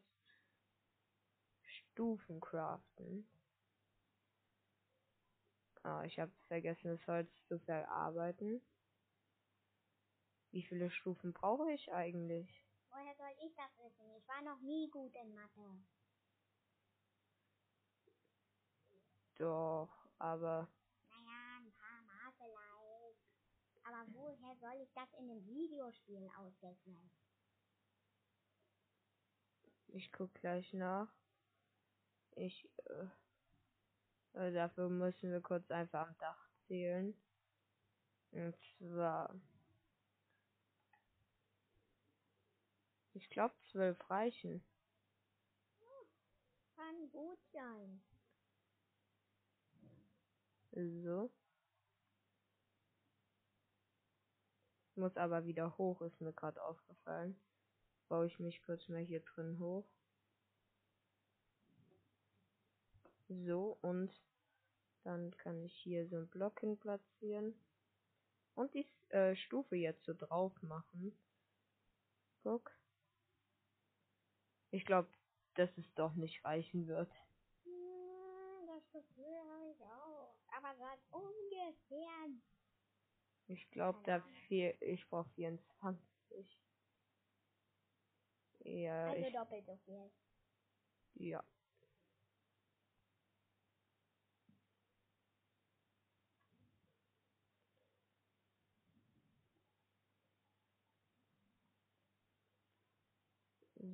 Stufen 1.63 2.39
craften. 2.39 3.27
Ah, 5.83 6.03
ich 6.05 6.19
habe 6.19 6.31
vergessen, 6.47 6.95
das 6.95 7.07
Holz 7.07 7.29
zu 7.47 7.59
verarbeiten. 7.59 8.61
Wie 10.51 10.63
viele 10.63 10.91
Stufen 10.91 11.33
brauche 11.33 11.71
ich 11.71 11.91
eigentlich? 11.91 12.65
Woher 12.89 13.15
soll 13.15 13.33
ich 13.45 13.55
das 13.55 13.71
wissen? 13.77 14.15
Ich 14.17 14.27
war 14.27 14.41
noch 14.41 14.59
nie 14.61 14.89
gut 14.89 15.15
in 15.15 15.33
Mathe. 15.33 15.81
Doch, 19.41 19.89
aber 20.19 20.69
Naja, 21.09 21.57
ein 21.57 21.71
paar 21.71 22.01
Mal 22.03 22.31
vielleicht. 22.37 23.17
Aber 23.81 24.05
woher 24.13 24.55
soll 24.57 24.79
ich 24.83 24.93
das 24.93 25.11
in 25.13 25.31
einem 25.31 25.43
Videospiel 25.47 26.29
ausrechnen? 26.37 27.09
ich 29.87 30.11
guck 30.11 30.31
gleich 30.35 30.71
nach. 30.73 31.11
Ich, 32.35 32.69
äh, 32.85 33.07
äh, 34.33 34.53
dafür 34.53 34.89
müssen 34.89 35.31
wir 35.31 35.41
kurz 35.41 35.71
einfach 35.71 36.07
am 36.07 36.17
Dach 36.19 36.49
zählen. 36.67 37.19
Und 38.29 38.55
zwar, 38.77 39.35
ich 43.13 43.27
glaube 43.31 43.55
zwölf 43.71 44.07
reichen. 44.07 44.63
Kann 46.75 47.09
gut 47.09 47.39
sein. 47.51 48.03
So. 50.71 51.31
Muss 54.95 55.17
aber 55.17 55.45
wieder 55.45 55.77
hoch, 55.77 56.01
ist 56.01 56.21
mir 56.21 56.33
gerade 56.33 56.63
aufgefallen. 56.63 57.39
Baue 58.07 58.27
ich 58.27 58.39
mich 58.39 58.61
kurz 58.63 58.87
mal 58.89 59.01
hier 59.01 59.21
drin 59.21 59.57
hoch. 59.59 59.85
So, 63.29 63.77
und 63.81 64.11
dann 65.03 65.35
kann 65.37 65.63
ich 65.63 65.73
hier 65.73 66.07
so 66.07 66.17
einen 66.17 66.27
Block 66.27 66.59
hin 66.59 66.77
platzieren. 66.77 67.55
Und 68.55 68.73
die 68.73 68.87
äh, 69.09 69.35
Stufe 69.35 69.75
jetzt 69.75 70.03
so 70.05 70.13
drauf 70.13 70.51
machen. 70.61 71.17
Guck. 72.43 72.71
Ich 74.71 74.85
glaube, 74.85 75.09
dass 75.55 75.69
es 75.77 75.93
doch 75.95 76.13
nicht 76.15 76.43
reichen 76.43 76.87
wird. 76.87 77.11
Hm, 77.63 78.67
das 78.67 79.03
ich 79.03 79.17
auch. 79.19 79.60
Aber 80.63 80.97
so 81.11 81.17
ungefähr. 81.17 82.29
Ich 83.47 83.69
glaube, 83.71 83.99
da 84.05 84.21
viel, 84.47 84.75
ich 84.81 85.07
brauche 85.09 85.29
24. 85.31 86.59
Ja, 88.63 89.11
Also 89.11 89.21
ich, 89.21 89.33
doppelt 89.33 89.65
so 89.65 89.77
viel. 89.85 90.11
ja. 91.15 91.43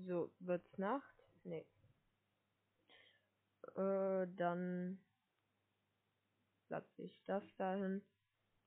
So, 0.05 0.32
wird's 0.39 0.78
Nacht? 0.78 1.15
Nee. 1.43 1.65
Äh, 3.76 4.28
dann 4.36 5.07
platze 6.68 7.03
ich 7.03 7.22
das 7.26 7.43
dahin. 7.57 8.01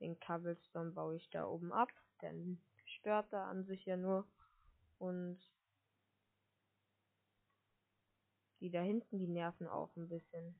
Den 0.00 0.18
Cobblestone 0.20 0.90
baue 0.90 1.16
ich 1.16 1.30
da 1.30 1.46
oben 1.46 1.72
ab. 1.72 1.90
Denn 2.22 2.60
stört 2.84 3.32
da 3.32 3.48
an 3.48 3.64
sich 3.64 3.84
ja 3.84 3.96
nur. 3.96 4.26
Und 4.98 5.38
die 8.60 8.70
da 8.70 8.82
hinten, 8.82 9.18
die 9.18 9.26
nerven 9.26 9.66
auch 9.66 9.94
ein 9.96 10.08
bisschen. 10.08 10.54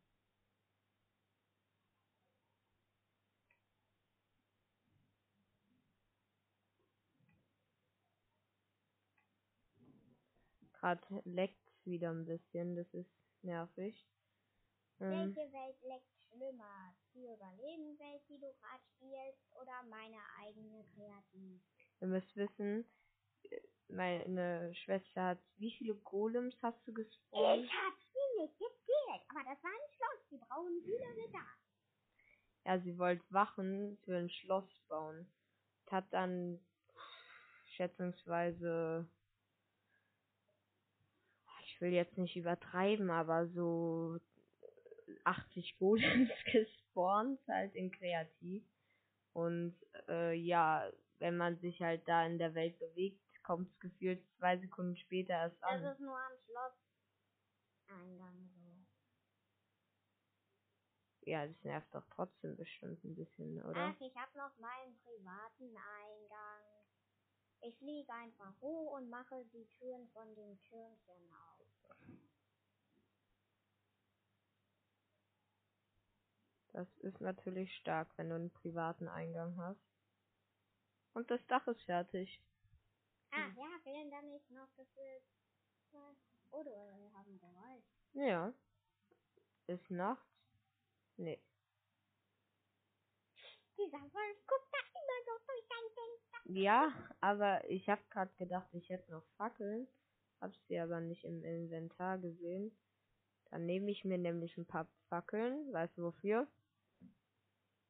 Gerade 10.72 11.02
leckt's 11.26 11.84
wieder 11.84 12.10
ein 12.10 12.24
bisschen, 12.24 12.74
das 12.74 12.94
ist 12.94 13.10
nervig. 13.42 14.08
Ähm, 14.98 15.34
Welche 15.36 15.52
Welt 15.52 15.76
leckt 15.82 16.16
schlimmer? 16.30 16.94
Die 17.14 17.26
Überlebenswelt, 17.26 18.22
die 18.28 18.38
du 18.38 18.52
gerade 18.52 18.82
spielst, 18.96 19.56
oder 19.60 19.82
meine 19.88 20.18
eigene 20.38 20.84
Kreativ? 20.94 21.60
ihr 22.00 22.06
müsst 22.06 22.34
wissen, 22.36 22.84
meine 23.88 24.74
Schwester 24.74 25.24
hat, 25.24 25.38
wie 25.56 25.72
viele 25.72 25.94
Golems 25.96 26.54
hast 26.62 26.86
du 26.86 26.92
gespawnt? 26.92 27.64
Ich 27.64 27.72
hab 27.72 27.94
sie 27.98 28.42
nicht 28.42 28.58
gezählt, 28.58 29.22
aber 29.28 29.40
das 29.40 29.62
war 29.62 29.70
ein 29.70 29.92
Schloss. 29.96 30.28
Die 30.30 30.38
brauchen 30.38 30.82
viele 30.84 31.06
Ritter. 31.16 31.46
Ja, 32.64 32.78
sie 32.80 32.96
wollte 32.98 33.24
Wachen 33.30 33.98
für 34.04 34.16
ein 34.16 34.30
Schloss 34.30 34.68
bauen. 34.88 35.26
Hat 35.90 36.04
dann 36.12 36.60
schätzungsweise, 37.76 39.08
ich 41.64 41.80
will 41.80 41.92
jetzt 41.92 42.16
nicht 42.16 42.36
übertreiben, 42.36 43.10
aber 43.10 43.48
so 43.48 44.20
80 45.24 45.78
Golems 45.78 46.30
gespawnt, 46.52 47.40
halt 47.48 47.74
in 47.74 47.90
Kreativ. 47.92 48.64
Und 49.32 49.76
äh, 50.08 50.34
ja, 50.34 50.90
wenn 51.18 51.36
man 51.36 51.58
sich 51.60 51.80
halt 51.80 52.06
da 52.08 52.26
in 52.26 52.38
der 52.38 52.54
Welt 52.54 52.78
bewegt, 52.78 53.20
kommt 53.44 53.68
es 53.72 53.80
gefühlt 53.80 54.22
zwei 54.38 54.58
Sekunden 54.58 54.96
später 54.96 55.34
erst 55.34 55.60
Das 55.62 55.70
an. 55.70 55.84
ist 55.84 56.00
nur 56.00 56.16
am 56.16 56.32
Schloss. 56.46 56.72
Eingang 57.88 58.48
so. 58.54 58.70
Ja, 61.30 61.46
das 61.46 61.64
nervt 61.64 61.94
doch 61.94 62.06
trotzdem 62.14 62.56
bestimmt 62.56 63.02
ein 63.04 63.14
bisschen, 63.14 63.62
oder? 63.64 63.94
Ach, 63.94 64.00
ich 64.00 64.14
hab 64.16 64.34
noch 64.34 64.56
meinen 64.58 64.96
privaten 65.04 65.76
Eingang. 65.76 66.64
Ich 67.62 67.76
fliege 67.78 68.12
einfach 68.12 68.58
hoch 68.60 68.92
und 68.96 69.10
mache 69.10 69.44
die 69.52 69.66
Türen 69.78 70.08
von 70.08 70.34
den 70.34 70.58
Türmchen 70.62 71.32
auf. 71.32 71.49
Das 76.80 76.96
ist 77.00 77.20
natürlich 77.20 77.70
stark, 77.76 78.08
wenn 78.16 78.30
du 78.30 78.36
einen 78.36 78.50
privaten 78.50 79.06
Eingang 79.06 79.54
hast. 79.58 79.84
Und 81.12 81.30
das 81.30 81.46
Dach 81.46 81.66
ist 81.66 81.82
fertig. 81.82 82.42
Ach 83.32 83.54
ja, 83.54 83.68
fehlen 83.82 84.10
da 84.10 84.22
nicht 84.22 84.50
noch 84.50 84.74
gefühlt 84.76 85.22
zwei. 85.90 86.16
Oder 86.52 86.70
wir 86.70 87.12
haben 87.12 87.38
gereicht. 87.38 87.86
Ja. 88.14 88.54
Ist 89.66 89.90
Nacht? 89.90 90.26
Nee. 91.18 91.38
Dieser 93.76 94.00
Wolf 94.00 94.46
guckt 94.46 94.72
da 94.72 94.78
immer 94.78 95.20
so 95.26 95.32
durch 95.46 95.68
dein 95.68 95.86
Fenster. 95.94 96.50
Ja, 96.62 97.12
aber 97.20 97.68
ich 97.68 97.90
habe 97.90 98.02
gerade 98.08 98.32
gedacht, 98.36 98.72
ich 98.72 98.88
hätte 98.88 99.10
noch 99.10 99.26
Fackeln. 99.36 99.86
Hab 100.40 100.56
sie 100.66 100.78
aber 100.78 101.02
nicht 101.02 101.24
im 101.24 101.44
Inventar 101.44 102.16
gesehen. 102.16 102.74
Dann 103.50 103.66
nehme 103.66 103.90
ich 103.90 104.06
mir 104.06 104.16
nämlich 104.16 104.56
ein 104.56 104.66
paar 104.66 104.88
Fackeln. 105.10 105.70
Weißt 105.74 105.98
du 105.98 106.04
wofür? 106.04 106.48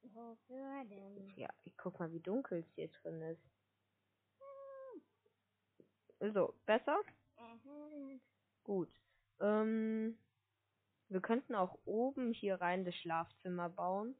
Wofür 0.02 0.84
denn? 0.84 1.32
Ja, 1.36 1.48
ich 1.64 1.76
guck 1.76 1.98
mal, 1.98 2.12
wie 2.12 2.20
dunkel 2.20 2.60
es 2.60 2.74
hier 2.74 2.88
drin 2.88 3.22
ist. 3.22 3.42
So, 6.34 6.54
besser? 6.66 7.00
Mhm. 7.38 8.20
Gut. 8.64 8.90
Ähm, 9.40 10.18
wir 11.08 11.20
könnten 11.20 11.54
auch 11.54 11.78
oben 11.86 12.32
hier 12.32 12.60
rein 12.60 12.84
das 12.84 12.94
Schlafzimmer 12.96 13.70
bauen 13.70 14.14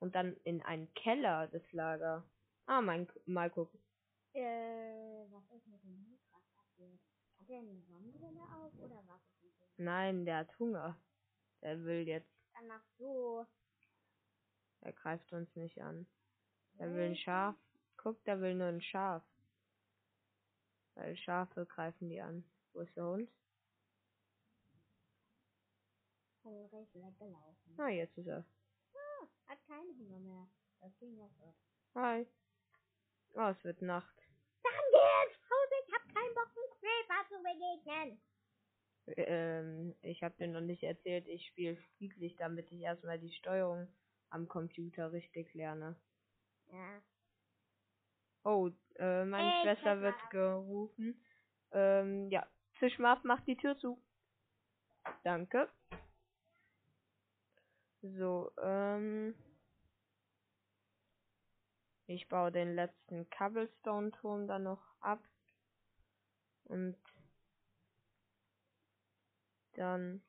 und 0.00 0.14
dann 0.14 0.36
in 0.44 0.62
einen 0.62 0.92
Keller 0.94 1.46
das 1.48 1.62
Lager. 1.72 2.24
Ah, 2.66 2.80
mein, 2.80 3.08
mal 3.26 3.50
gucken. 3.50 3.80
Äh, 4.34 5.24
was 5.30 5.44
ist 5.56 5.66
mit 5.68 5.82
dem 5.84 6.02
Mikras 6.02 6.42
passiert? 6.56 7.00
Hat 7.38 7.48
er 7.48 7.58
eine 7.60 7.80
Sonnenbrille 7.82 8.42
auf 8.42 8.74
oder 8.78 9.02
was 9.06 9.20
ist 9.22 9.42
mit 9.44 9.78
dem? 9.78 9.84
Nein, 9.84 10.24
der 10.24 10.38
hat 10.38 10.58
Hunger. 10.58 10.98
Der 11.62 11.82
will 11.84 12.06
jetzt, 12.08 12.28
Dann 12.54 12.66
mach 12.66 12.82
so. 12.98 13.46
Er 14.86 14.92
greift 14.92 15.32
uns 15.32 15.54
nicht 15.56 15.82
an. 15.82 16.06
Er 16.78 16.94
will 16.94 17.06
ein 17.06 17.16
Schaf. 17.16 17.56
Guck, 17.96 18.22
der 18.24 18.40
will 18.40 18.54
nur 18.54 18.68
ein 18.68 18.80
Schaf. 18.80 19.24
Weil 20.94 21.16
Schafe 21.16 21.66
greifen 21.66 22.08
die 22.08 22.20
an. 22.20 22.44
Wo 22.72 22.80
ist 22.80 22.96
der 22.96 23.04
Hund? 23.04 23.30
Hungrig 26.44 26.88
weggelaufen. 26.94 27.74
Ah, 27.78 27.88
jetzt 27.88 28.16
ist 28.16 28.28
er. 28.28 28.44
Ah, 28.94 29.26
hat 29.48 29.58
keinen 29.66 29.98
Hunger 29.98 30.20
mehr. 30.20 30.48
Das 30.80 30.96
ging 30.98 31.18
ja 31.18 31.28
so. 31.36 31.54
Hi. 31.96 32.24
Oh, 33.34 33.48
es 33.48 33.64
wird 33.64 33.82
Nacht. 33.82 34.16
Dann 34.62 34.72
geh 34.92 35.26
ins 35.26 35.50
Haus, 35.50 35.68
ich 35.84 35.92
hab 35.92 36.14
keinen 36.14 36.34
Bock, 36.34 36.50
einem 36.54 36.70
Creeper 36.78 37.28
zu 37.28 37.42
begegnen. 37.42 38.20
Ähm, 39.16 39.96
ich 40.02 40.22
habe 40.22 40.36
dir 40.36 40.48
noch 40.48 40.60
nicht 40.60 40.84
erzählt, 40.84 41.26
ich 41.26 41.44
spiele 41.48 41.76
friedlich, 41.96 42.36
damit 42.36 42.70
ich 42.70 42.80
erstmal 42.80 43.18
die 43.18 43.32
Steuerung 43.32 43.88
am 44.30 44.48
Computer 44.48 45.12
richtig 45.12 45.54
lerne. 45.54 45.96
Ja. 46.72 47.02
Oh, 48.44 48.70
äh, 48.96 49.24
meine 49.24 49.48
Ich 49.48 49.62
Schwester 49.62 50.00
wird 50.00 50.30
gerufen. 50.30 51.20
Ähm, 51.72 52.30
ja. 52.30 52.46
Fischmarf 52.72 53.24
macht 53.24 53.46
die 53.46 53.56
Tür 53.56 53.76
zu. 53.76 54.00
Danke. 55.24 55.68
So, 58.02 58.52
ähm. 58.62 59.34
Ich 62.06 62.28
baue 62.28 62.52
den 62.52 62.76
letzten 62.76 63.28
Cobblestone-Turm 63.30 64.46
dann 64.46 64.62
noch 64.62 64.94
ab. 65.00 65.20
Und 66.64 66.96
dann 69.72 70.22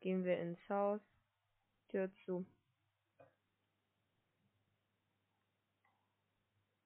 gehen 0.00 0.24
wir 0.24 0.38
ins 0.38 0.58
Haus. 0.68 1.00
Tür 1.88 2.10
zu. 2.24 2.46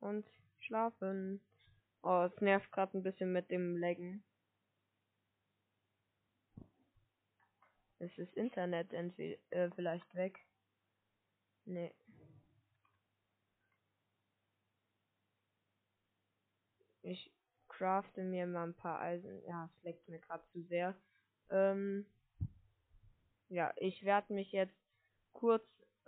Und 0.00 0.26
schlafen. 0.58 1.40
Oh, 2.02 2.28
es 2.30 2.40
nervt 2.40 2.70
gerade 2.72 2.98
ein 2.98 3.02
bisschen 3.02 3.32
mit 3.32 3.50
dem 3.50 3.76
Laggen. 3.76 4.22
Ist 7.98 8.18
das 8.18 8.32
Internet 8.34 8.92
entweder 8.92 9.38
äh, 9.50 9.70
vielleicht 9.74 10.14
weg? 10.14 10.38
Nee. 11.64 11.94
Ich 17.02 17.32
crafte 17.68 18.22
mir 18.22 18.46
mal 18.46 18.64
ein 18.64 18.74
paar 18.74 19.00
Eisen. 19.00 19.42
Ja, 19.46 19.70
es 19.74 19.82
leckt 19.84 20.08
mir 20.08 20.18
gerade 20.18 20.44
zu 20.52 20.62
sehr. 20.64 20.94
Ähm, 21.50 22.06
ja, 23.54 23.72
ich 23.76 24.04
werde 24.04 24.34
mich 24.34 24.50
jetzt 24.52 24.74
kurz 25.32 25.64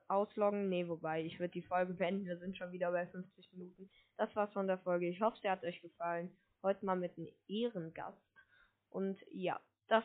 ausloggen. 0.08 0.68
Nee, 0.68 0.88
wobei, 0.88 1.24
ich 1.24 1.38
würde 1.38 1.52
die 1.52 1.62
Folge 1.62 1.94
beenden. 1.94 2.26
Wir 2.26 2.38
sind 2.38 2.56
schon 2.56 2.72
wieder 2.72 2.90
bei 2.90 3.06
50 3.06 3.52
Minuten. 3.52 3.88
Das 4.16 4.34
war's 4.34 4.52
von 4.52 4.66
der 4.66 4.78
Folge. 4.78 5.08
Ich 5.08 5.20
hoffe, 5.20 5.38
sie 5.40 5.48
hat 5.48 5.62
euch 5.62 5.80
gefallen. 5.80 6.36
Heute 6.62 6.84
mal 6.84 6.96
mit 6.96 7.16
einem 7.16 7.28
Ehrengast. 7.46 8.20
Und 8.90 9.18
ja, 9.30 9.60
das, 9.88 10.04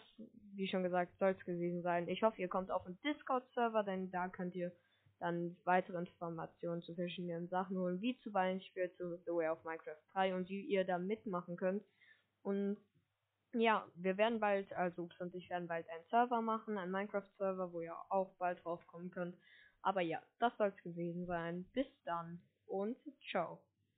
wie 0.54 0.68
schon 0.68 0.84
gesagt, 0.84 1.18
soll 1.18 1.32
es 1.32 1.46
gewesen 1.46 1.82
sein. 1.82 2.08
Ich 2.08 2.22
hoffe, 2.22 2.40
ihr 2.42 2.48
kommt 2.48 2.70
auf 2.70 2.84
den 2.84 3.00
Discord-Server, 3.02 3.84
denn 3.84 4.12
da 4.12 4.30
könnt 4.30 4.54
ihr 4.54 4.72
dann 5.20 5.58
weitere 5.64 5.98
Informationen 5.98 6.82
zu 6.84 6.94
verschiedenen 6.94 7.48
Sachen 7.48 7.78
holen, 7.78 8.02
wie 8.02 8.20
zum 8.20 8.34
Beispiel 8.34 8.92
zu 8.98 9.18
The 9.26 9.32
Way 9.32 9.50
of 9.50 9.64
Minecraft 9.64 10.02
3 10.14 10.36
und 10.36 10.50
wie 10.50 10.62
ihr 10.62 10.84
da 10.84 11.00
mitmachen 11.00 11.58
könnt. 11.58 11.84
Und 12.44 12.78
ja, 13.54 13.86
wir 13.96 14.18
werden 14.18 14.40
bald, 14.40 14.72
also 14.74 15.04
Ups 15.04 15.20
und 15.20 15.34
ich 15.36 15.50
werden 15.50 15.68
bald 15.68 15.88
einen 15.90 16.06
Server 16.10 16.42
machen, 16.42 16.78
einen 16.78 16.92
Minecraft-Server, 16.92 17.72
wo 17.74 17.82
ihr 17.82 17.96
auch 18.10 18.34
bald 18.38 18.64
drauf 18.64 18.86
kommen 18.88 19.12
könnt. 19.12 19.36
Aber 19.82 20.02
ja, 20.02 20.22
das 20.40 20.56
soll 20.58 20.70
es 20.76 20.84
gewesen 20.84 21.26
sein. 21.26 21.66
Bis 21.74 21.88
dann 22.06 22.42
und 22.66 22.98
ciao. 23.30 23.62